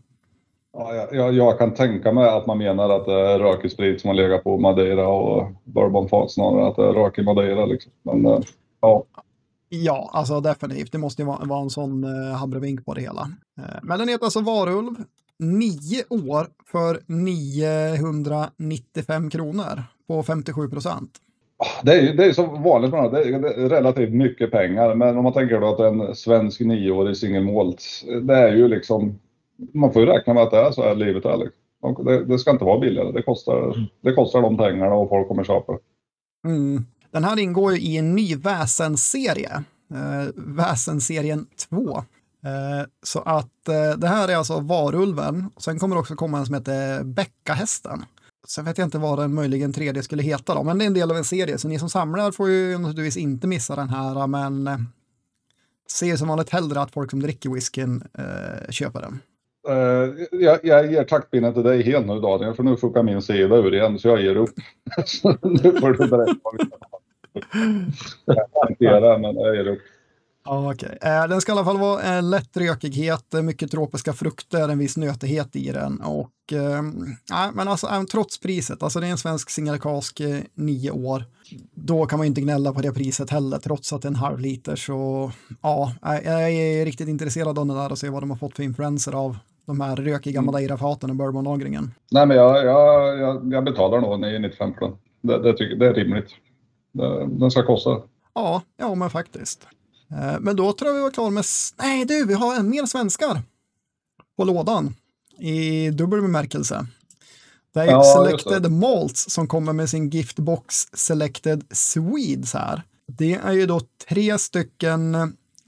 Ja, 0.74 1.08
jag, 1.12 1.34
jag, 1.34 1.58
kan 1.58 1.74
tänka 1.74 2.12
mig 2.12 2.30
att 2.30 2.48
man 2.48 2.58
menar 2.58 2.90
att 2.90 3.06
det 3.06 3.14
är 3.14 3.40
rökig 3.40 3.72
sprit 3.72 4.02
som 4.02 4.08
har 4.08 4.16
legat 4.16 4.44
på 4.44 4.58
Madeira 4.58 5.08
och 5.08 5.52
bourbonfat 5.64 6.32
snarare 6.32 6.68
att 6.68 6.76
det 6.76 6.84
är 6.84 6.94
rökig 6.94 7.26
Madeira. 7.26 7.66
Liksom. 7.66 7.92
Men, 8.04 8.26
eh, 8.26 8.40
ja. 8.82 9.04
Ja, 9.70 10.10
alltså 10.14 10.42
definitivt. 10.42 10.92
Det 10.92 10.98
måste 10.98 11.22
ju 11.22 11.26
vara, 11.26 11.46
vara 11.46 11.62
en 11.62 11.70
sån 11.70 12.04
eh, 12.04 12.36
habrovink 12.36 12.86
på 12.86 12.94
det 12.94 13.02
hela. 13.02 13.32
Eh, 13.58 13.64
men 13.84 14.00
den 14.00 14.08
heter 14.08 14.26
alltså 14.26 14.42
Varulv. 14.42 14.96
Nio 15.40 16.04
år 16.10 16.48
för 16.72 17.00
995 17.06 19.30
kronor 19.30 19.84
på 20.08 20.24
57 20.24 20.70
procent. 20.70 21.12
Det 21.84 21.94
är, 21.94 22.14
det 22.14 22.26
är 22.26 22.34
så 22.34 22.46
vanligt 22.46 22.92
med 22.92 23.12
det. 23.12 23.40
Det 23.40 23.54
är 23.54 23.70
relativt 23.70 24.14
mycket 24.14 24.52
pengar. 24.52 24.96
Men 24.96 25.18
om 25.18 25.24
man 25.24 25.34
tänker 25.34 25.60
då 25.60 25.68
att 25.68 25.80
en 25.80 26.16
svensk 26.16 26.60
nioårig 26.60 27.18
singelmålt, 27.18 27.84
det 28.22 28.36
är 28.36 28.56
ju 28.56 28.68
liksom 28.68 29.20
man 29.74 29.94
får 29.94 30.02
ju 30.02 30.08
räkna 30.08 30.34
med 30.34 30.44
att 30.44 30.52
det 30.52 30.58
är 30.58 30.72
så 30.72 30.84
här 30.84 30.96
livet 30.96 31.26
är. 31.26 31.38
Liksom. 31.38 32.06
Det, 32.06 32.26
det, 32.26 32.40
ska 32.40 32.52
inte 32.52 32.66
vara 32.66 32.80
billigare. 32.80 33.12
Det 33.12 33.22
kostar, 33.22 33.90
det 34.02 34.14
kostar 34.14 34.42
de 34.42 34.58
pengarna 34.58 34.96
och 34.96 35.10
folk 35.10 35.28
kommer 35.28 35.44
köpa. 35.44 35.78
Mm. 36.46 36.86
Den 37.12 37.24
här 37.24 37.40
ingår 37.40 37.74
ju 37.74 37.80
i 37.80 37.98
en 37.98 38.16
ny 38.16 38.36
väsenserie. 38.36 39.64
Eh, 39.94 40.30
väsenserien 40.36 41.48
2. 41.70 42.04
Eh, 42.44 42.88
så 43.04 43.20
att 43.20 43.68
eh, 43.68 43.98
det 43.98 44.08
här 44.08 44.28
är 44.28 44.36
alltså 44.36 44.60
varulven. 44.60 45.50
Sen 45.58 45.80
kommer 45.80 45.96
det 45.96 46.00
också 46.00 46.16
komma 46.16 46.38
en 46.38 46.46
som 46.46 46.56
heter 46.56 47.04
Bäckahästen. 47.04 48.06
Sen 48.48 48.66
vet 48.66 48.78
jag 48.78 48.88
inte 48.88 48.98
vad 48.98 49.20
den 49.20 49.34
möjligen 49.34 49.74
tredje 49.74 50.04
skulle 50.04 50.24
heta 50.24 50.56
då, 50.56 50.64
men 50.64 50.78
det 50.78 50.84
är 50.84 50.88
en 50.88 50.94
del 50.94 51.12
av 51.12 51.18
en 51.18 51.24
serie. 51.24 51.58
Så 51.58 51.68
ni 51.68 51.80
som 51.80 51.90
samlar 51.90 52.32
får 52.32 52.50
ju 52.50 52.78
naturligtvis 52.78 53.18
inte 53.18 53.48
missa 53.48 53.76
den 53.76 53.90
här, 53.90 54.28
men 54.28 54.68
eh, 54.68 54.78
ser 55.92 56.16
som 56.16 56.28
vanligt 56.28 56.50
hellre 56.50 56.82
att 56.82 56.92
folk 56.92 57.12
som 57.12 57.20
dricker 57.20 57.50
whiskyn 57.50 58.04
eh, 58.14 58.70
köper 58.70 59.02
den. 59.02 59.20
Uh, 59.68 60.26
jag, 60.32 60.60
jag 60.64 60.92
ger 60.92 61.04
taktpinnen 61.04 61.54
till 61.54 61.64
dig 61.64 61.84
helt 61.84 62.08
nu 62.08 62.20
Daniel, 62.20 62.54
för 62.54 62.64
nu 62.64 62.78
fuckar 62.78 63.04
min 63.04 63.22
sida 63.22 63.56
ur 63.56 63.74
igen, 63.74 64.00
så 64.00 64.08
jag 64.08 64.22
ger 64.22 64.36
upp. 64.36 64.50
nu 65.42 65.72
får 65.80 65.94
du 65.94 66.10
berätta 66.10 66.36
vad 66.44 66.56
vi 66.58 66.66
Jag 68.26 69.22
men 69.22 69.36
jag 69.36 69.56
ger 69.56 69.68
upp. 69.68 69.80
Ja, 70.50 70.72
okay. 70.74 70.98
Eh, 71.02 71.28
den 71.28 71.42
ska 71.42 71.52
i 71.52 71.54
alla 71.54 71.66
fall 71.66 71.78
vara 71.78 72.02
en 72.02 72.26
eh, 72.26 72.30
lätt 72.30 72.58
rökighet, 72.58 73.34
mycket 73.44 73.72
tropiska 73.72 74.14
frukter, 74.14 74.70
en 74.70 74.78
viss 74.78 74.98
nötighet 74.98 75.56
i 75.56 75.72
den. 75.72 76.02
Och, 76.02 76.54
eh, 76.54 76.82
men 77.54 77.68
alltså, 77.68 77.88
trots 78.12 78.40
priset, 78.40 78.84
alltså 78.84 79.00
det 79.00 79.08
är 79.08 79.12
en 79.12 79.18
svensk 79.18 79.50
singelkask, 79.50 80.22
nio 80.54 80.92
år, 80.92 81.24
då 81.74 82.06
kan 82.06 82.20
man 82.20 82.28
inte 82.28 82.42
gnälla 82.42 82.74
på 82.74 82.82
det 82.82 82.92
priset 82.92 83.30
heller, 83.30 83.58
trots 83.58 83.94
att 83.94 84.02
det 84.02 84.06
är 84.06 84.10
en 84.10 84.16
halv 84.16 84.40
liter. 84.40 84.76
Så 84.76 85.32
ja, 85.62 85.94
jag 86.02 86.52
är 86.52 86.86
riktigt 86.86 87.08
intresserad 87.08 87.60
av 87.60 87.68
den 87.68 87.78
där 87.78 87.92
och 87.92 87.98
se 87.98 88.10
vad 88.10 88.22
de 88.22 88.30
har 88.30 88.38
fått 88.38 88.56
för 88.56 88.64
influenser 88.64 89.12
av 89.16 89.38
de 89.66 89.82
här 89.82 89.96
rökiga 89.96 90.40
mm. 90.40 90.46
Madeira-faten 90.46 91.10
och 91.10 91.16
bourbonlagringen? 91.16 91.92
Nej, 92.12 92.26
men 92.26 92.38
jag, 92.38 92.66
jag, 92.66 93.20
jag, 93.20 93.54
jag 93.54 93.64
betalar 93.64 94.02
nog 94.02 94.20
995 94.20 94.74
för 94.74 94.86
den. 94.86 94.96
Det, 95.22 95.44
det, 95.44 95.58
tycker, 95.58 95.76
det 95.76 95.88
är 95.88 95.94
rimligt. 95.94 96.30
Det, 96.92 97.28
den 97.28 97.52
ska 97.52 97.66
kosta. 97.66 98.02
Ja, 98.34 98.62
ja 98.78 98.96
men 98.96 99.10
faktiskt. 99.10 99.68
Eh, 100.12 100.40
men 100.40 100.56
då 100.56 100.74
tror 100.74 100.90
jag 100.90 100.96
vi 100.96 101.02
var 101.02 101.12
klara 101.12 101.30
med... 101.30 101.46
Nej 101.78 102.06
du, 102.06 102.26
vi 102.26 102.34
har 102.34 102.56
en 102.56 102.70
mer 102.70 102.86
svenskar 102.86 103.42
på 104.38 104.44
lådan 104.44 104.96
i 105.40 105.90
dubbel 105.90 106.22
bemärkelse. 106.22 106.88
Det 107.74 107.80
är 107.80 107.86
ja, 107.86 108.04
Selected 108.04 108.72
Malts 108.72 109.30
som 109.30 109.48
kommer 109.48 109.74
med 109.74 109.90
sin 109.90 110.10
giftbox 110.10 110.88
Selected 110.94 111.64
Swedes 111.72 112.54
här. 112.54 112.84
Det 113.08 113.34
är 113.34 113.52
ju 113.52 113.66
då 113.66 113.82
tre 114.10 114.38
stycken 114.38 115.18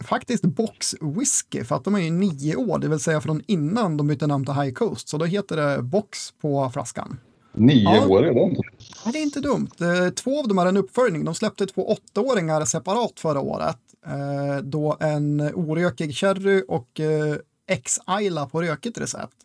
faktiskt 0.03 0.43
Box 0.43 0.95
Whisky 1.01 1.63
för 1.63 1.75
att 1.75 1.83
de 1.83 1.95
är 1.95 1.99
ju 1.99 2.11
nio 2.11 2.55
år, 2.55 2.79
det 2.79 2.87
vill 2.87 2.99
säga 2.99 3.21
från 3.21 3.41
innan 3.47 3.97
de 3.97 4.07
bytte 4.07 4.27
namn 4.27 4.45
till 4.45 4.53
High 4.53 4.73
Coast. 4.73 5.09
Så 5.09 5.17
då 5.17 5.25
heter 5.25 5.57
det 5.57 5.81
Box 5.81 6.31
på 6.41 6.69
flaskan. 6.73 7.19
Nio 7.53 7.83
ja. 7.83 8.07
år 8.07 8.27
inte. 8.27 8.61
Nej, 9.05 9.13
det 9.13 9.19
är 9.19 9.23
inte 9.23 9.39
dumt. 9.39 9.69
Eh, 9.79 10.09
två 10.13 10.39
av 10.39 10.47
dem 10.47 10.57
är 10.57 10.65
en 10.65 10.77
uppföljning. 10.77 11.25
De 11.25 11.35
släppte 11.35 11.65
två 11.65 11.91
åttaåringar 11.91 12.65
separat 12.65 13.19
förra 13.19 13.39
året. 13.39 13.77
Eh, 14.05 14.57
då 14.63 14.97
en 14.99 15.41
orökig 15.41 16.15
sherry 16.15 16.63
och 16.67 16.99
eh, 16.99 17.35
X-Ayla 17.67 18.45
på 18.45 18.61
rökigt 18.61 18.97
recept. 18.97 19.35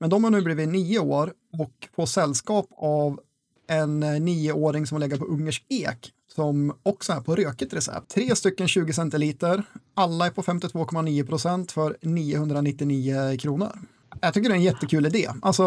Men 0.00 0.10
de 0.10 0.24
har 0.24 0.30
nu 0.30 0.42
blivit 0.42 0.68
nio 0.68 0.98
år 0.98 1.32
och 1.58 1.88
får 1.96 2.06
sällskap 2.06 2.66
av 2.76 3.20
en 3.68 4.02
eh, 4.02 4.20
nioåring 4.20 4.86
som 4.86 4.94
har 4.94 5.00
legat 5.00 5.20
på 5.20 5.26
ungersk 5.26 5.64
ek 5.68 6.12
som 6.34 6.78
också 6.82 7.12
är 7.12 7.20
på 7.20 7.36
rökigt 7.36 7.74
recept. 7.74 8.08
Tre 8.08 8.36
stycken 8.36 8.68
20 8.68 8.92
centiliter. 8.92 9.62
Alla 9.94 10.26
är 10.26 10.30
på 10.30 10.42
52,9 10.42 11.26
procent 11.26 11.72
för 11.72 11.96
999 12.02 13.36
kronor. 13.38 13.78
Jag 14.20 14.34
tycker 14.34 14.48
det 14.48 14.54
är 14.54 14.56
en 14.56 14.62
jättekul 14.62 15.06
idé. 15.06 15.28
Alltså, 15.42 15.62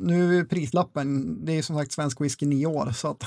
nu 0.00 0.38
är 0.38 0.44
prislappen, 0.44 1.38
det 1.44 1.58
är 1.58 1.62
som 1.62 1.76
sagt 1.76 1.92
svensk 1.92 2.20
whisky 2.20 2.46
nio 2.46 2.66
år, 2.66 2.92
så 2.94 3.08
att 3.08 3.24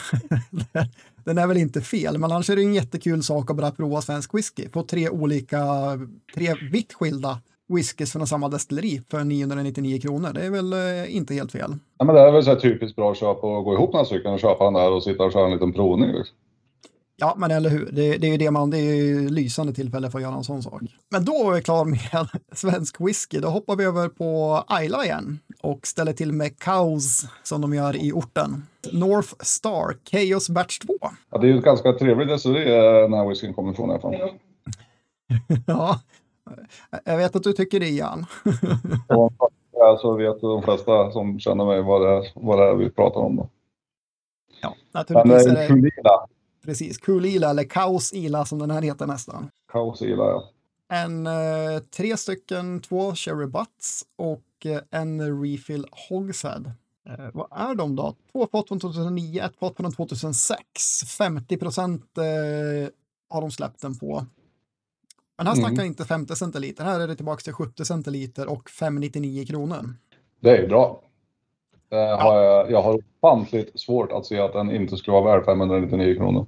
den 1.23 1.37
är 1.37 1.47
väl 1.47 1.57
inte 1.57 1.81
fel. 1.81 2.17
Men 2.17 2.31
annars 2.31 2.49
är 2.49 2.55
det 2.55 2.61
en 2.61 2.73
jättekul 2.73 3.23
sak 3.23 3.49
att 3.49 3.57
bara 3.57 3.71
prova 3.71 4.01
svensk 4.01 4.33
whisky 4.33 4.69
på 4.69 4.83
tre 4.83 5.09
olika, 5.09 5.65
tre 6.35 6.55
vitt 6.71 6.93
skilda 6.93 7.39
whiskys 7.67 8.13
från 8.13 8.27
samma 8.27 8.49
destilleri 8.49 9.01
för 9.09 9.23
999 9.23 10.01
kronor. 10.01 10.33
Det 10.33 10.45
är 10.45 10.49
väl 10.49 10.73
eh, 10.73 11.15
inte 11.15 11.33
helt 11.33 11.51
fel. 11.51 11.75
Ja, 11.97 12.05
men 12.05 12.15
det 12.15 12.21
är 12.21 12.31
väl 12.31 12.43
så 12.43 12.55
typiskt 12.55 12.95
bra 12.95 13.15
köp 13.15 13.37
att 13.37 13.63
gå 13.63 13.73
ihop 13.73 13.93
några 13.93 14.05
stycken 14.05 14.33
och 14.33 14.39
köpa 14.39 14.63
den 14.63 14.73
där 14.73 14.91
och 14.91 15.03
sitta 15.03 15.23
och 15.23 15.31
köra 15.31 15.45
en 15.45 15.51
liten 15.51 15.73
provning. 15.73 16.11
Liksom. 16.11 16.35
Ja, 17.15 17.36
men 17.38 17.52
eller 17.52 17.69
hur. 17.69 17.89
Det, 17.91 18.17
det 18.17 18.28
är 18.28 18.32
ju 18.32 18.38
det 18.38 18.52
man, 18.52 18.69
det 18.69 18.78
är 18.78 18.95
ju 18.95 19.30
lysande 19.30 19.73
tillfälle 19.73 20.12
för 20.12 20.17
att 20.17 20.23
göra 20.23 20.36
en 20.36 20.43
sån 20.43 20.63
sak. 20.63 20.82
Men 21.10 21.26
då 21.26 21.52
är 21.52 21.56
vi 21.56 21.62
klara 21.62 21.84
med 21.84 21.99
svensk 22.52 23.02
whisky. 23.02 23.39
Då 23.39 23.47
hoppar 23.47 23.76
vi 23.76 23.84
över 23.84 24.10
på 24.10 24.63
Ayla 24.67 25.06
igen 25.06 25.39
och 25.62 25.88
ställer 25.88 26.13
till 26.13 26.32
med 26.32 26.60
Kaos 26.60 27.26
som 27.43 27.62
de 27.62 27.73
gör 27.73 27.95
i 27.95 28.12
orten. 28.12 28.67
North 28.91 29.34
Star, 29.39 29.97
Chaos 30.12 30.49
Batch 30.49 30.80
2. 30.80 30.93
Ja, 31.32 31.38
det 31.38 31.47
är 31.47 31.52
ju 31.52 31.58
ett 31.58 31.65
ganska 31.65 31.93
trevligt 31.93 32.28
destilleri 32.28 32.76
eh, 32.76 33.02
den 33.02 33.13
här 33.13 33.30
whiskyn 33.30 33.54
kommer 33.54 33.71
ifrån 33.71 33.89
i 33.89 33.93
alla 33.93 34.02
fall. 34.02 34.15
ja, 35.67 35.99
jag 37.06 37.17
vet 37.17 37.36
att 37.36 37.43
du 37.43 37.54
tycker 37.54 37.80
det, 37.80 37.89
Jan. 37.89 38.26
ja, 39.71 39.97
så 40.02 40.15
vet 40.15 40.41
de 40.41 40.63
flesta 40.63 41.12
som 41.12 41.39
känner 41.39 41.65
mig 41.65 41.82
vad 41.82 42.02
det 42.02 42.10
är, 42.10 42.32
vad 42.36 42.60
det 42.60 42.65
är 42.65 42.76
vi 42.76 42.89
pratar 42.89 43.21
om. 43.21 43.36
Då. 43.36 43.49
Ja, 44.62 44.76
naturligtvis 44.91 45.45
Men, 45.45 45.58
är 45.58 45.91
det... 46.04 46.33
Precis, 46.65 46.97
Kul 46.97 47.26
Ila 47.26 47.49
eller 47.49 47.63
Kaos 47.63 48.13
Ila 48.13 48.45
som 48.45 48.60
den 48.60 48.71
här 48.71 48.82
heter 48.82 49.08
nästan. 49.08 49.49
Kaos 49.71 50.02
Ila, 50.02 50.23
ja. 50.23 50.49
en, 50.93 51.28
eh, 51.28 51.80
tre 51.95 52.17
stycken, 52.17 52.82
två 52.82 53.15
Cherry 53.15 53.45
Butts 53.45 54.04
och 54.15 54.65
eh, 54.65 54.80
en 54.91 55.41
Refill 55.43 55.86
Hogshead. 56.10 56.71
Eh, 57.10 57.26
vad 57.34 57.47
är 57.52 57.76
de 57.76 57.95
då? 57.95 58.15
Två 58.32 58.47
fat 58.52 58.67
från 58.67 58.80
2009, 58.80 59.41
ett 59.43 59.56
fat 59.60 59.78
från 59.78 59.91
2006. 59.91 60.60
50 61.17 61.58
procent 61.58 62.17
eh, 62.17 62.89
har 63.30 63.41
de 63.41 63.52
släppt 63.52 63.82
den 63.82 63.95
på. 63.99 64.26
Men 65.38 65.47
här 65.47 65.54
Mm. 65.54 65.65
snackar 65.69 65.86
inte 65.86 66.06
50 66.06 66.36
centiliter, 66.36 66.84
här 66.84 66.99
är 66.99 67.08
det 67.08 67.15
tillbaka 67.15 67.41
till 67.41 67.54
70 67.54 67.86
centiliter 67.86 68.47
och 68.47 68.69
599 68.69 69.45
kronor. 69.45 69.93
Det 70.39 70.58
är 70.58 70.67
bra. 70.67 71.02
Det 71.93 72.15
har 72.15 72.41
jag, 72.41 72.71
jag 72.71 72.82
har 72.82 72.99
ofantligt 73.21 73.79
svårt 73.79 74.12
att 74.12 74.25
se 74.25 74.39
att 74.39 74.53
den 74.53 74.71
inte 74.71 74.97
skulle 74.97 75.13
vara 75.13 75.36
värd 75.36 75.45
599 75.45 76.15
kronor. 76.15 76.45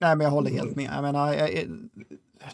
Nej, 0.00 0.16
men 0.16 0.24
jag 0.24 0.30
håller 0.30 0.50
helt 0.50 0.76
med. 0.76 0.90
Jag 0.94 1.02
menar, 1.02 1.32
jag, 1.32 1.54
jag, 1.54 1.64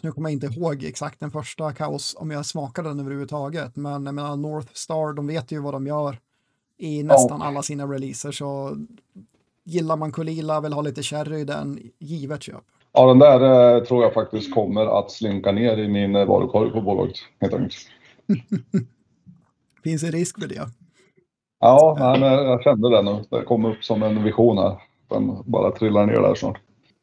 nu 0.01 0.11
kommer 0.11 0.29
jag 0.29 0.33
inte 0.33 0.59
ihåg 0.59 0.83
exakt 0.83 1.19
den 1.19 1.31
första 1.31 1.73
kaos, 1.73 2.15
om 2.19 2.31
jag 2.31 2.45
smakade 2.45 2.89
den 2.89 2.99
överhuvudtaget, 2.99 3.75
men 3.75 4.05
jag 4.05 4.15
menar 4.15 4.35
North 4.35 4.69
Star, 4.73 5.13
de 5.13 5.27
vet 5.27 5.51
ju 5.51 5.59
vad 5.59 5.73
de 5.73 5.87
gör 5.87 6.19
i 6.77 7.03
nästan 7.03 7.41
alla 7.41 7.61
sina 7.61 7.85
releaser, 7.85 8.31
så 8.31 8.77
gillar 9.63 9.97
man 9.97 10.11
Kulila, 10.11 10.61
vill 10.61 10.73
ha 10.73 10.81
lite 10.81 11.03
sherry 11.03 11.39
i 11.39 11.45
den, 11.45 11.79
givet 11.99 12.43
köp. 12.43 12.63
Ja, 12.93 13.07
den 13.07 13.19
där 13.19 13.75
eh, 13.75 13.83
tror 13.83 14.03
jag 14.03 14.13
faktiskt 14.13 14.53
kommer 14.53 14.99
att 14.99 15.11
slinka 15.11 15.51
ner 15.51 15.77
i 15.77 15.87
min 15.87 16.15
eh, 16.15 16.25
varukorg 16.25 16.71
på 16.71 16.81
bolaget. 16.81 17.15
Helt 17.39 17.53
enkelt. 17.53 17.75
Finns 19.83 20.01
det 20.01 20.11
risk 20.11 20.39
för 20.39 20.47
det? 20.47 20.69
Ja, 21.63 21.95
nej, 21.99 22.19
men 22.19 22.31
jag 22.31 22.63
kände 22.63 22.89
det 22.89 23.01
nu. 23.01 23.23
Det 23.29 23.43
kom 23.43 23.65
upp 23.65 23.83
som 23.83 24.03
en 24.03 24.23
vision 24.23 24.57
här. 24.57 24.81
Den 25.09 25.43
bara 25.45 25.71
trillar 25.71 26.05
ner 26.05 26.21
där 26.21 26.35
snart. 26.35 26.59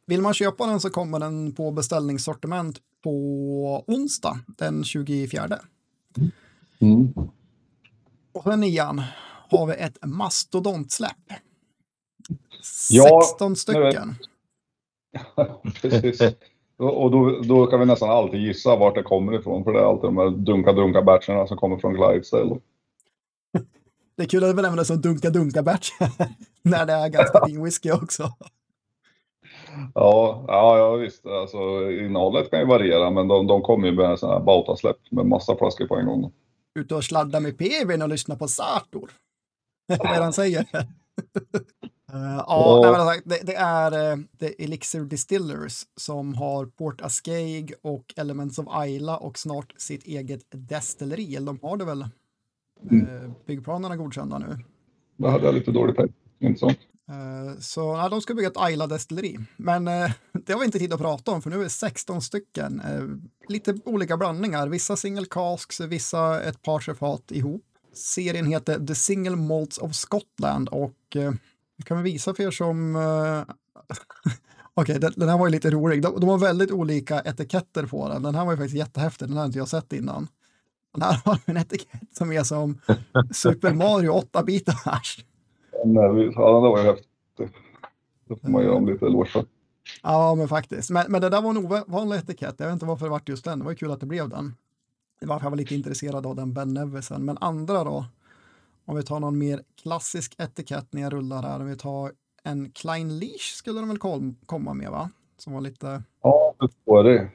Vill 0.06 0.22
man 0.22 0.34
köpa 0.34 0.66
den 0.66 0.80
så 0.80 0.90
kommer 0.90 1.20
den 1.20 1.52
på 1.54 1.70
beställningssortiment 1.70 2.78
på 3.04 3.10
onsdag 3.86 4.38
den 4.58 4.84
24. 4.84 5.42
Mm. 6.80 7.14
Och 8.32 8.42
sen 8.42 8.60
nian 8.60 9.02
har 9.50 9.66
vi 9.66 9.72
ett 9.72 9.98
mastodontsläpp. 10.04 11.10
Ja, 12.90 13.20
16 13.28 13.56
stycken. 13.56 14.14
Precis. 15.82 16.20
Och 16.78 17.10
då, 17.10 17.40
då 17.40 17.66
kan 17.66 17.80
vi 17.80 17.86
nästan 17.86 18.10
alltid 18.10 18.40
gissa 18.40 18.76
vart 18.76 18.94
det 18.94 19.02
kommer 19.02 19.34
ifrån. 19.34 19.64
För 19.64 19.72
det 19.72 19.80
är 19.80 19.84
alltid 19.84 20.08
de 20.08 20.16
här 20.16 20.30
dunka-dunka-batcherna 20.30 21.46
som 21.46 21.56
kommer 21.56 21.76
från 21.76 21.94
Clydesdale. 21.94 22.56
Det 24.20 24.24
är 24.24 24.28
kul 24.28 24.44
att 24.44 24.56
benämna 24.56 24.76
det 24.76 24.84
som 24.84 25.02
dunka-dunka-batch. 25.02 25.90
när 26.62 26.86
det 26.86 26.92
är 26.92 27.08
ganska 27.08 27.46
fin 27.46 27.64
whisky 27.64 27.92
också. 27.92 28.22
Ja, 29.94 30.44
ja, 30.48 30.78
ja 30.78 30.94
visst. 30.94 31.26
Alltså, 31.26 31.90
innehållet 31.90 32.50
kan 32.50 32.60
ju 32.60 32.66
variera, 32.66 33.10
men 33.10 33.28
de, 33.28 33.46
de 33.46 33.62
kommer 33.62 33.88
ju 33.88 33.94
med 33.94 34.18
sådana 34.18 34.38
här 34.38 34.44
Bauta-släpp 34.44 34.96
med 35.10 35.26
massa 35.26 35.56
flaskor 35.56 35.86
på 35.86 35.96
en 35.96 36.06
gång. 36.06 36.32
Ute 36.78 36.94
och 36.94 37.04
sladdar 37.04 37.40
med 37.40 37.58
PVn 37.58 38.02
och 38.02 38.08
lyssnar 38.08 38.36
på 38.36 38.48
Sartor. 38.48 39.10
Vad 39.88 40.10
är 40.10 40.16
det 40.16 40.22
han 40.22 40.32
säger? 40.32 40.66
Eh, 42.12 42.44
ja, 42.46 42.80
nej, 42.82 42.92
men 42.92 43.00
alltså, 43.00 43.22
det, 43.24 43.40
det 43.42 43.54
är 43.54 44.12
uh, 44.12 44.24
The 44.38 44.64
Elixir 44.64 45.00
Distillers 45.00 45.82
som 45.96 46.34
har 46.34 46.66
Port 46.66 47.00
Ascaig 47.00 47.74
och 47.82 48.14
Elements 48.16 48.58
of 48.58 48.66
Isla 48.86 49.16
och 49.16 49.38
snart 49.38 49.72
sitt 49.76 50.04
eget 50.04 50.46
destilleri. 50.50 51.36
Eller 51.36 51.46
de 51.46 51.58
har 51.62 51.76
det 51.76 51.84
väl? 51.84 52.04
Uh, 52.92 53.30
byggplanerna 53.46 53.96
godkända 53.96 54.38
nu. 54.38 54.58
Det 55.16 55.30
hade 55.30 55.44
jag 55.44 55.54
lite 55.54 55.70
dålig 55.72 55.96
pejl. 55.96 56.12
Inte 56.40 56.60
så. 56.60 56.68
Eh, 56.68 57.58
Så 57.60 57.80
ja, 57.80 58.08
de 58.08 58.20
ska 58.20 58.34
bygga 58.34 58.48
ett 58.48 58.56
Ayla-destilleri. 58.56 59.38
Men 59.56 59.88
eh, 59.88 60.10
det 60.46 60.52
har 60.52 60.60
vi 60.60 60.66
inte 60.66 60.78
tid 60.78 60.92
att 60.92 61.00
prata 61.00 61.30
om 61.30 61.42
för 61.42 61.50
nu 61.50 61.56
är 61.58 61.62
det 61.64 61.68
16 61.70 62.22
stycken. 62.22 62.80
eh, 62.80 63.02
lite 63.48 63.74
olika 63.84 64.16
blandningar. 64.16 64.68
Vissa 64.68 64.96
single 64.96 65.26
casks, 65.30 65.80
vissa 65.80 66.42
ett 66.42 66.62
par 66.62 66.94
fat 66.94 67.30
ihop. 67.30 67.64
Serien 67.92 68.46
heter 68.46 68.86
The 68.86 68.94
Single 68.94 69.36
Malts 69.36 69.78
of 69.78 69.94
Scotland 69.94 70.68
och 70.68 71.16
eh, 71.16 71.32
jag 71.76 71.86
kan 71.86 72.02
vi 72.02 72.12
visa 72.12 72.34
för 72.34 72.42
er 72.42 72.50
som... 72.50 72.96
eh, 72.96 73.54
Okej, 74.74 74.98
den, 75.00 75.12
den 75.16 75.28
här 75.28 75.38
var 75.38 75.46
ju 75.46 75.52
lite 75.52 75.70
rolig. 75.70 76.02
De, 76.02 76.20
de 76.20 76.28
har 76.28 76.38
väldigt 76.38 76.70
olika 76.70 77.20
etiketter 77.20 77.86
på 77.86 78.08
den. 78.08 78.22
Den 78.22 78.34
här 78.34 78.44
var 78.44 78.52
ju 78.52 78.56
faktiskt 78.58 78.76
jättehäftig. 78.76 79.28
Den 79.28 79.36
har 79.36 79.44
inte 79.44 79.58
jag 79.58 79.68
sett 79.68 79.92
innan. 79.92 80.28
Här 81.00 81.20
har 81.24 81.38
en 81.46 81.56
etikett 81.56 82.16
som 82.16 82.32
är 82.32 82.42
som 82.42 82.78
Super 83.32 83.74
Mario 83.74 84.10
8-bitars. 84.12 85.24
Men, 85.84 85.96
eh, 86.04 86.10
vi- 86.12 86.32
ja, 86.34 86.52
den 86.52 86.62
där 86.62 86.70
var 86.70 86.78
ju 86.78 86.84
häftig. 86.84 87.48
Det 88.28 88.36
får 88.36 88.48
man 88.48 88.62
ge 88.62 88.68
dem 88.68 88.86
lite 88.86 89.06
eloge. 89.06 89.44
Ja, 90.02 90.34
men 90.34 90.48
faktiskt. 90.48 90.90
Men, 90.90 91.04
men 91.12 91.20
det 91.20 91.28
där 91.28 91.42
var 91.42 91.50
en 91.50 91.56
ovanlig 91.56 92.16
etikett. 92.16 92.54
Jag 92.58 92.66
vet 92.66 92.72
inte 92.72 92.86
varför 92.86 93.06
det 93.06 93.10
vart 93.10 93.28
just 93.28 93.44
den. 93.44 93.58
Det 93.58 93.64
var 93.64 93.72
ju 93.72 93.76
kul 93.76 93.90
att 93.90 94.00
det 94.00 94.06
blev 94.06 94.28
den. 94.28 94.54
Det 95.20 95.26
var 95.26 95.40
jag 95.42 95.50
var 95.50 95.56
lite 95.56 95.74
intresserad 95.74 96.26
av 96.26 96.36
den 96.36 96.52
Ben 96.54 96.74
Nevisen. 96.74 97.24
Men 97.24 97.38
andra 97.40 97.84
då? 97.84 98.04
Om 98.84 98.96
vi 98.96 99.02
tar 99.02 99.20
någon 99.20 99.38
mer 99.38 99.62
klassisk 99.82 100.34
etikett 100.38 100.86
när 100.92 101.02
jag 101.02 101.12
rullar 101.12 101.42
här. 101.42 101.60
Om 101.60 101.66
vi 101.66 101.76
tar 101.76 102.12
en 102.42 102.70
Klein 102.70 103.18
Leash 103.18 103.54
skulle 103.54 103.80
de 103.80 103.88
väl 103.88 103.98
kom, 103.98 104.36
komma 104.46 104.74
med 104.74 104.90
va? 104.90 105.10
Som 105.38 105.52
var 105.52 105.60
lite... 105.60 106.02
Ja, 106.22 106.54
det 106.60 106.68
var 106.84 107.04
det. 107.04 107.30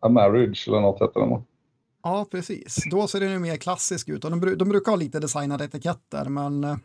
A 0.00 0.08
Marriage 0.08 0.64
eller 0.68 0.80
något 0.80 1.02
heter 1.02 1.20
den? 1.20 1.42
Ja, 2.06 2.26
precis. 2.30 2.76
Då 2.90 3.06
ser 3.06 3.20
den 3.20 3.30
ju 3.30 3.38
mer 3.38 3.56
klassisk 3.56 4.08
ut. 4.08 4.24
Och 4.24 4.30
de, 4.30 4.56
de 4.58 4.68
brukar 4.68 4.92
ha 4.92 4.96
lite 4.96 5.20
designade 5.20 5.64
etiketter, 5.64 6.24
men 6.24 6.64
eh, 6.64 6.76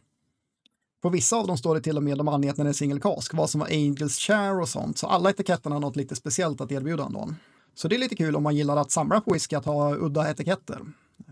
på 1.03 1.09
vissa 1.09 1.37
av 1.37 1.47
dem 1.47 1.57
står 1.57 1.75
det 1.75 1.81
till 1.81 1.97
och 1.97 2.03
med 2.03 2.17
de 2.17 2.27
angett 2.27 2.57
när 2.57 2.63
det 2.65 2.71
är 2.71 2.73
single 2.73 2.99
cask, 2.99 3.33
vad 3.33 3.49
som 3.49 3.59
var 3.59 3.67
Angels 3.67 4.17
Share 4.17 4.61
och 4.61 4.67
sånt. 4.69 4.97
Så 4.97 5.07
alla 5.07 5.29
etiketterna 5.29 5.75
har 5.75 5.79
något 5.79 5.95
lite 5.95 6.15
speciellt 6.15 6.61
att 6.61 6.71
erbjuda 6.71 7.03
ändå. 7.05 7.29
Så 7.75 7.87
det 7.87 7.95
är 7.95 7.99
lite 7.99 8.15
kul 8.15 8.35
om 8.35 8.43
man 8.43 8.55
gillar 8.55 8.77
att 8.77 8.91
samla 8.91 9.21
på 9.21 9.33
whisky 9.33 9.55
att 9.55 9.65
ha 9.65 9.95
udda 9.95 10.31
etiketter. 10.31 10.77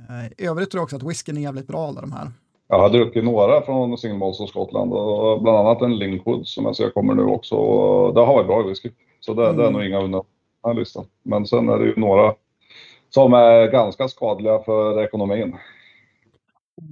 Eh, 0.10 0.44
I 0.46 0.48
övrigt 0.48 0.72
tror 0.72 0.80
jag 0.80 0.84
också 0.84 0.96
att 0.96 1.04
whiskyn 1.04 1.38
är 1.38 1.42
jävligt 1.42 1.68
bra 1.68 1.88
alla 1.88 2.02
de 2.02 2.12
här. 2.12 2.32
Jag 2.68 2.80
har 2.80 2.90
druckit 2.90 3.24
några 3.24 3.62
från 3.62 3.98
Single 3.98 4.34
Skottland 4.48 4.94
och 4.94 5.42
bland 5.42 5.58
annat 5.58 5.82
en 5.82 5.98
Linkwood 5.98 6.48
som 6.48 6.66
jag 6.66 6.76
ser 6.76 6.90
kommer 6.90 7.14
nu 7.16 7.24
också. 7.24 7.56
Det 8.12 8.20
har 8.20 8.34
varit 8.34 8.48
bra 8.48 8.64
whisky. 8.64 8.92
Så 9.20 9.34
det, 9.34 9.42
det 9.42 9.48
är 9.48 9.54
Mm. 9.68 9.74
nog 9.74 9.84
inga 9.86 9.98
undantag 10.00 10.26
den 10.64 10.72
här 10.74 10.80
listan. 10.80 11.06
Men 11.24 11.46
sen 11.46 11.70
är 11.70 11.80
det 11.80 11.86
ju 11.86 11.96
några 11.96 12.34
som 13.10 13.34
är 13.34 13.72
ganska 13.72 14.08
skadliga 14.08 14.60
för 14.60 15.04
ekonomin. 15.04 15.56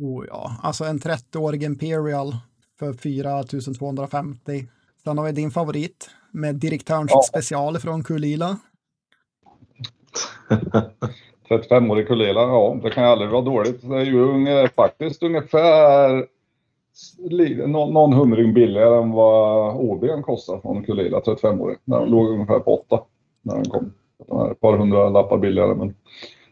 Oh, 0.01 0.25
ja, 0.27 0.51
alltså 0.63 0.84
en 0.84 0.99
30-årig 0.99 1.63
Imperial 1.63 2.36
för 2.80 2.93
4 2.93 3.43
250. 3.80 4.67
Sen 5.03 5.17
har 5.17 5.25
vi 5.25 5.32
din 5.32 5.51
favorit 5.51 6.10
med 6.32 6.56
direktörns 6.56 7.12
Ja. 7.13 7.21
special 7.21 7.80
från 7.80 8.03
Kulila. 8.03 8.58
35-årig 11.49 12.08
Kulila, 12.08 12.41
ja 12.41 12.80
det 12.84 12.89
kan 12.89 13.03
ju 13.03 13.10
aldrig 13.10 13.30
vara 13.30 13.41
dåligt. 13.41 13.82
Det 13.89 13.95
är 13.95 14.06
ju 14.06 14.67
faktiskt 14.75 15.23
ungefär 15.23 16.27
någon 17.67 18.13
hundring 18.13 18.53
billigare 18.53 18.97
än 18.97 19.12
vad 19.12 19.75
OBn 19.75 20.23
kostar 20.23 20.60
från 20.60 20.84
Kulila 20.84 21.19
35-årig. 21.19 21.77
Den 21.86 22.10
låg 22.10 22.27
ungefär 22.30 22.60
på 22.60 22.75
8 22.77 23.03
när 23.41 23.56
den 23.56 23.65
kom. 23.65 23.93
Den 24.27 24.51
ett 24.51 24.60
par 24.60 24.77
hundra 24.77 25.10
lappar 25.10 25.38
billigare 25.38 25.75
men 25.75 25.95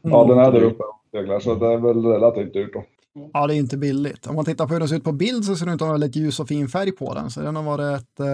ja 0.01 0.23
Mm. 0.25 0.37
den 0.37 0.45
är 0.45 0.51
där 0.51 0.63
uppe 0.63 0.83
och 0.83 0.99
seglar 1.11 1.39
så 1.39 1.55
det 1.55 1.65
är 1.73 1.77
väl 1.77 2.05
relativt 2.05 2.53
dyrt 2.53 2.73
då. 2.73 2.83
Ja, 3.33 3.47
det 3.47 3.55
är 3.55 3.57
inte 3.57 3.77
billigt. 3.77 4.27
Om 4.27 4.35
man 4.35 4.45
tittar 4.45 4.67
på 4.67 4.73
hur 4.73 4.79
den 4.79 4.89
ser 4.89 4.95
ut 4.95 5.03
på 5.03 5.11
bild 5.11 5.45
så 5.45 5.55
ser 5.55 5.65
det 5.65 5.71
ut 5.73 5.81
att 5.81 5.87
ha 5.87 5.91
väldigt 5.91 6.15
ljus 6.15 6.39
och 6.39 6.47
fin 6.47 6.67
färg 6.67 6.91
på 6.91 7.13
den. 7.13 7.29
Så 7.31 7.41
den 7.41 7.55
har 7.55 7.63
varit 7.63 8.01
ett 8.01 8.19
eh, 8.19 8.25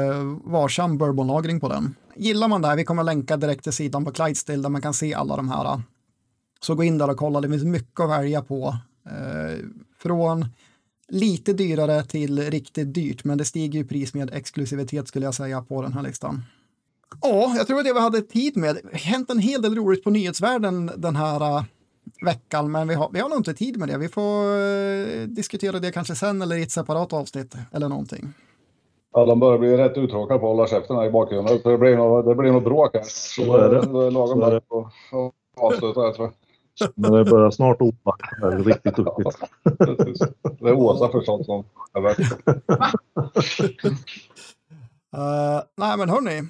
varsam 0.43 0.97
bourbonlagring 0.97 1.59
på 1.59 1.69
den. 1.69 1.95
Gillar 2.15 2.47
man 2.47 2.61
det 2.61 2.67
här, 2.67 2.75
vi 2.75 2.83
kommer 2.83 3.03
länka 3.03 3.37
direkt 3.37 3.63
till 3.63 3.73
sidan 3.73 4.05
på 4.05 4.11
Clydesdale 4.11 4.61
där 4.61 4.69
man 4.69 4.81
kan 4.81 4.93
se 4.93 5.13
alla 5.13 5.35
de 5.35 5.49
här. 5.49 5.81
Så 6.59 6.75
gå 6.75 6.83
in 6.83 6.97
där 6.97 7.09
och 7.09 7.17
kolla, 7.17 7.41
det 7.41 7.49
finns 7.49 7.63
mycket 7.63 7.99
att 7.99 8.09
välja 8.09 8.41
på. 8.41 8.75
Eh, 9.05 9.57
från 9.99 10.45
lite 11.07 11.53
dyrare 11.53 12.03
till 12.03 12.39
riktigt 12.51 12.93
dyrt, 12.93 13.23
men 13.23 13.37
det 13.37 13.45
stiger 13.45 13.79
ju 13.79 13.85
pris 13.87 14.13
med 14.13 14.33
exklusivitet 14.33 15.07
skulle 15.07 15.25
jag 15.25 15.33
säga 15.33 15.61
på 15.61 15.81
den 15.81 15.93
här 15.93 16.01
listan. 16.03 16.43
Ja, 17.21 17.53
jag 17.57 17.67
tror 17.67 17.79
att 17.79 17.85
det 17.85 17.93
vi 17.93 17.99
hade 17.99 18.21
tid 18.21 18.57
med. 18.57 18.75
Det 18.75 18.97
hänt 18.97 19.29
en 19.29 19.39
hel 19.39 19.61
del 19.61 19.75
roligt 19.75 20.03
på 20.03 20.09
nyhetsvärlden 20.09 20.91
den 20.97 21.15
här 21.15 21.41
eh, 21.57 21.63
veckan, 22.25 22.71
men 22.71 22.87
vi 22.87 22.93
har, 22.95 23.09
vi 23.13 23.19
har 23.19 23.29
nog 23.29 23.39
inte 23.39 23.53
tid 23.53 23.77
med 23.77 23.87
det. 23.89 23.97
Vi 23.97 24.07
får 24.09 24.57
eh, 24.57 25.27
diskutera 25.27 25.79
det 25.79 25.91
kanske 25.91 26.15
sen 26.15 26.41
eller 26.41 26.55
i 26.55 26.61
ett 26.63 26.71
separat 26.71 27.13
avsnitt 27.13 27.55
eller 27.71 27.89
någonting. 27.89 28.33
Ja, 29.13 29.25
de 29.25 29.39
börjar 29.39 29.57
bli 29.59 29.77
rätt 29.77 29.97
uttråkade 29.97 30.39
på 30.39 30.51
att 30.51 30.55
hålla 30.57 30.67
käften 30.67 30.95
här 30.95 31.05
i 31.05 31.11
bakgrunden. 31.11 31.59
Det 31.63 31.77
blir 31.77 31.97
nog, 31.97 32.25
det 32.25 32.35
blir 32.35 32.51
nog 32.51 32.63
bråk 32.63 32.89
här. 32.93 33.03
Så 33.05 33.57
är 33.57 33.69
det. 33.69 33.81
Det 33.81 34.05
är 34.07 34.11
lagom 34.11 34.39
Så 34.39 34.45
är 34.45 34.51
det. 34.51 34.61
där 34.71 35.27
att 35.27 35.33
avsluta 35.57 36.01
här 36.01 36.11
tror 36.11 36.27
jag. 36.27 36.33
Men 36.95 37.11
det 37.11 37.25
börjar 37.25 37.51
snart 37.51 37.81
odla. 37.81 38.15
Det 38.41 38.47
är 38.47 38.63
riktigt 38.63 38.95
duktigt. 38.95 39.37
Precis. 39.79 40.19
Det 40.59 40.69
är 40.69 40.73
Åsa 40.73 41.09
förstås 41.11 41.45
som 41.45 41.63
är 41.93 42.01
värt 42.01 42.17
det. 42.17 42.51
Eh, 45.17 45.61
nej, 45.77 45.97
men 45.97 46.09
hörni, 46.09 46.41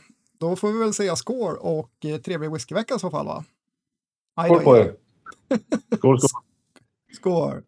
då 0.41 0.55
får 0.55 0.71
vi 0.71 0.79
väl 0.79 0.93
säga 0.93 1.15
score 1.15 1.57
och 1.57 2.05
eh, 2.05 2.21
trevlig 2.21 2.51
whiskyvecka 2.51 2.95
i 2.95 2.99
så 2.99 3.09
fall 3.09 3.25
va? 3.25 3.43
Skål 4.45 4.63
på 4.63 4.77
er! 4.77 4.95
Skål, 5.97 6.19
skål. 6.19 6.41
Score! 7.15 7.61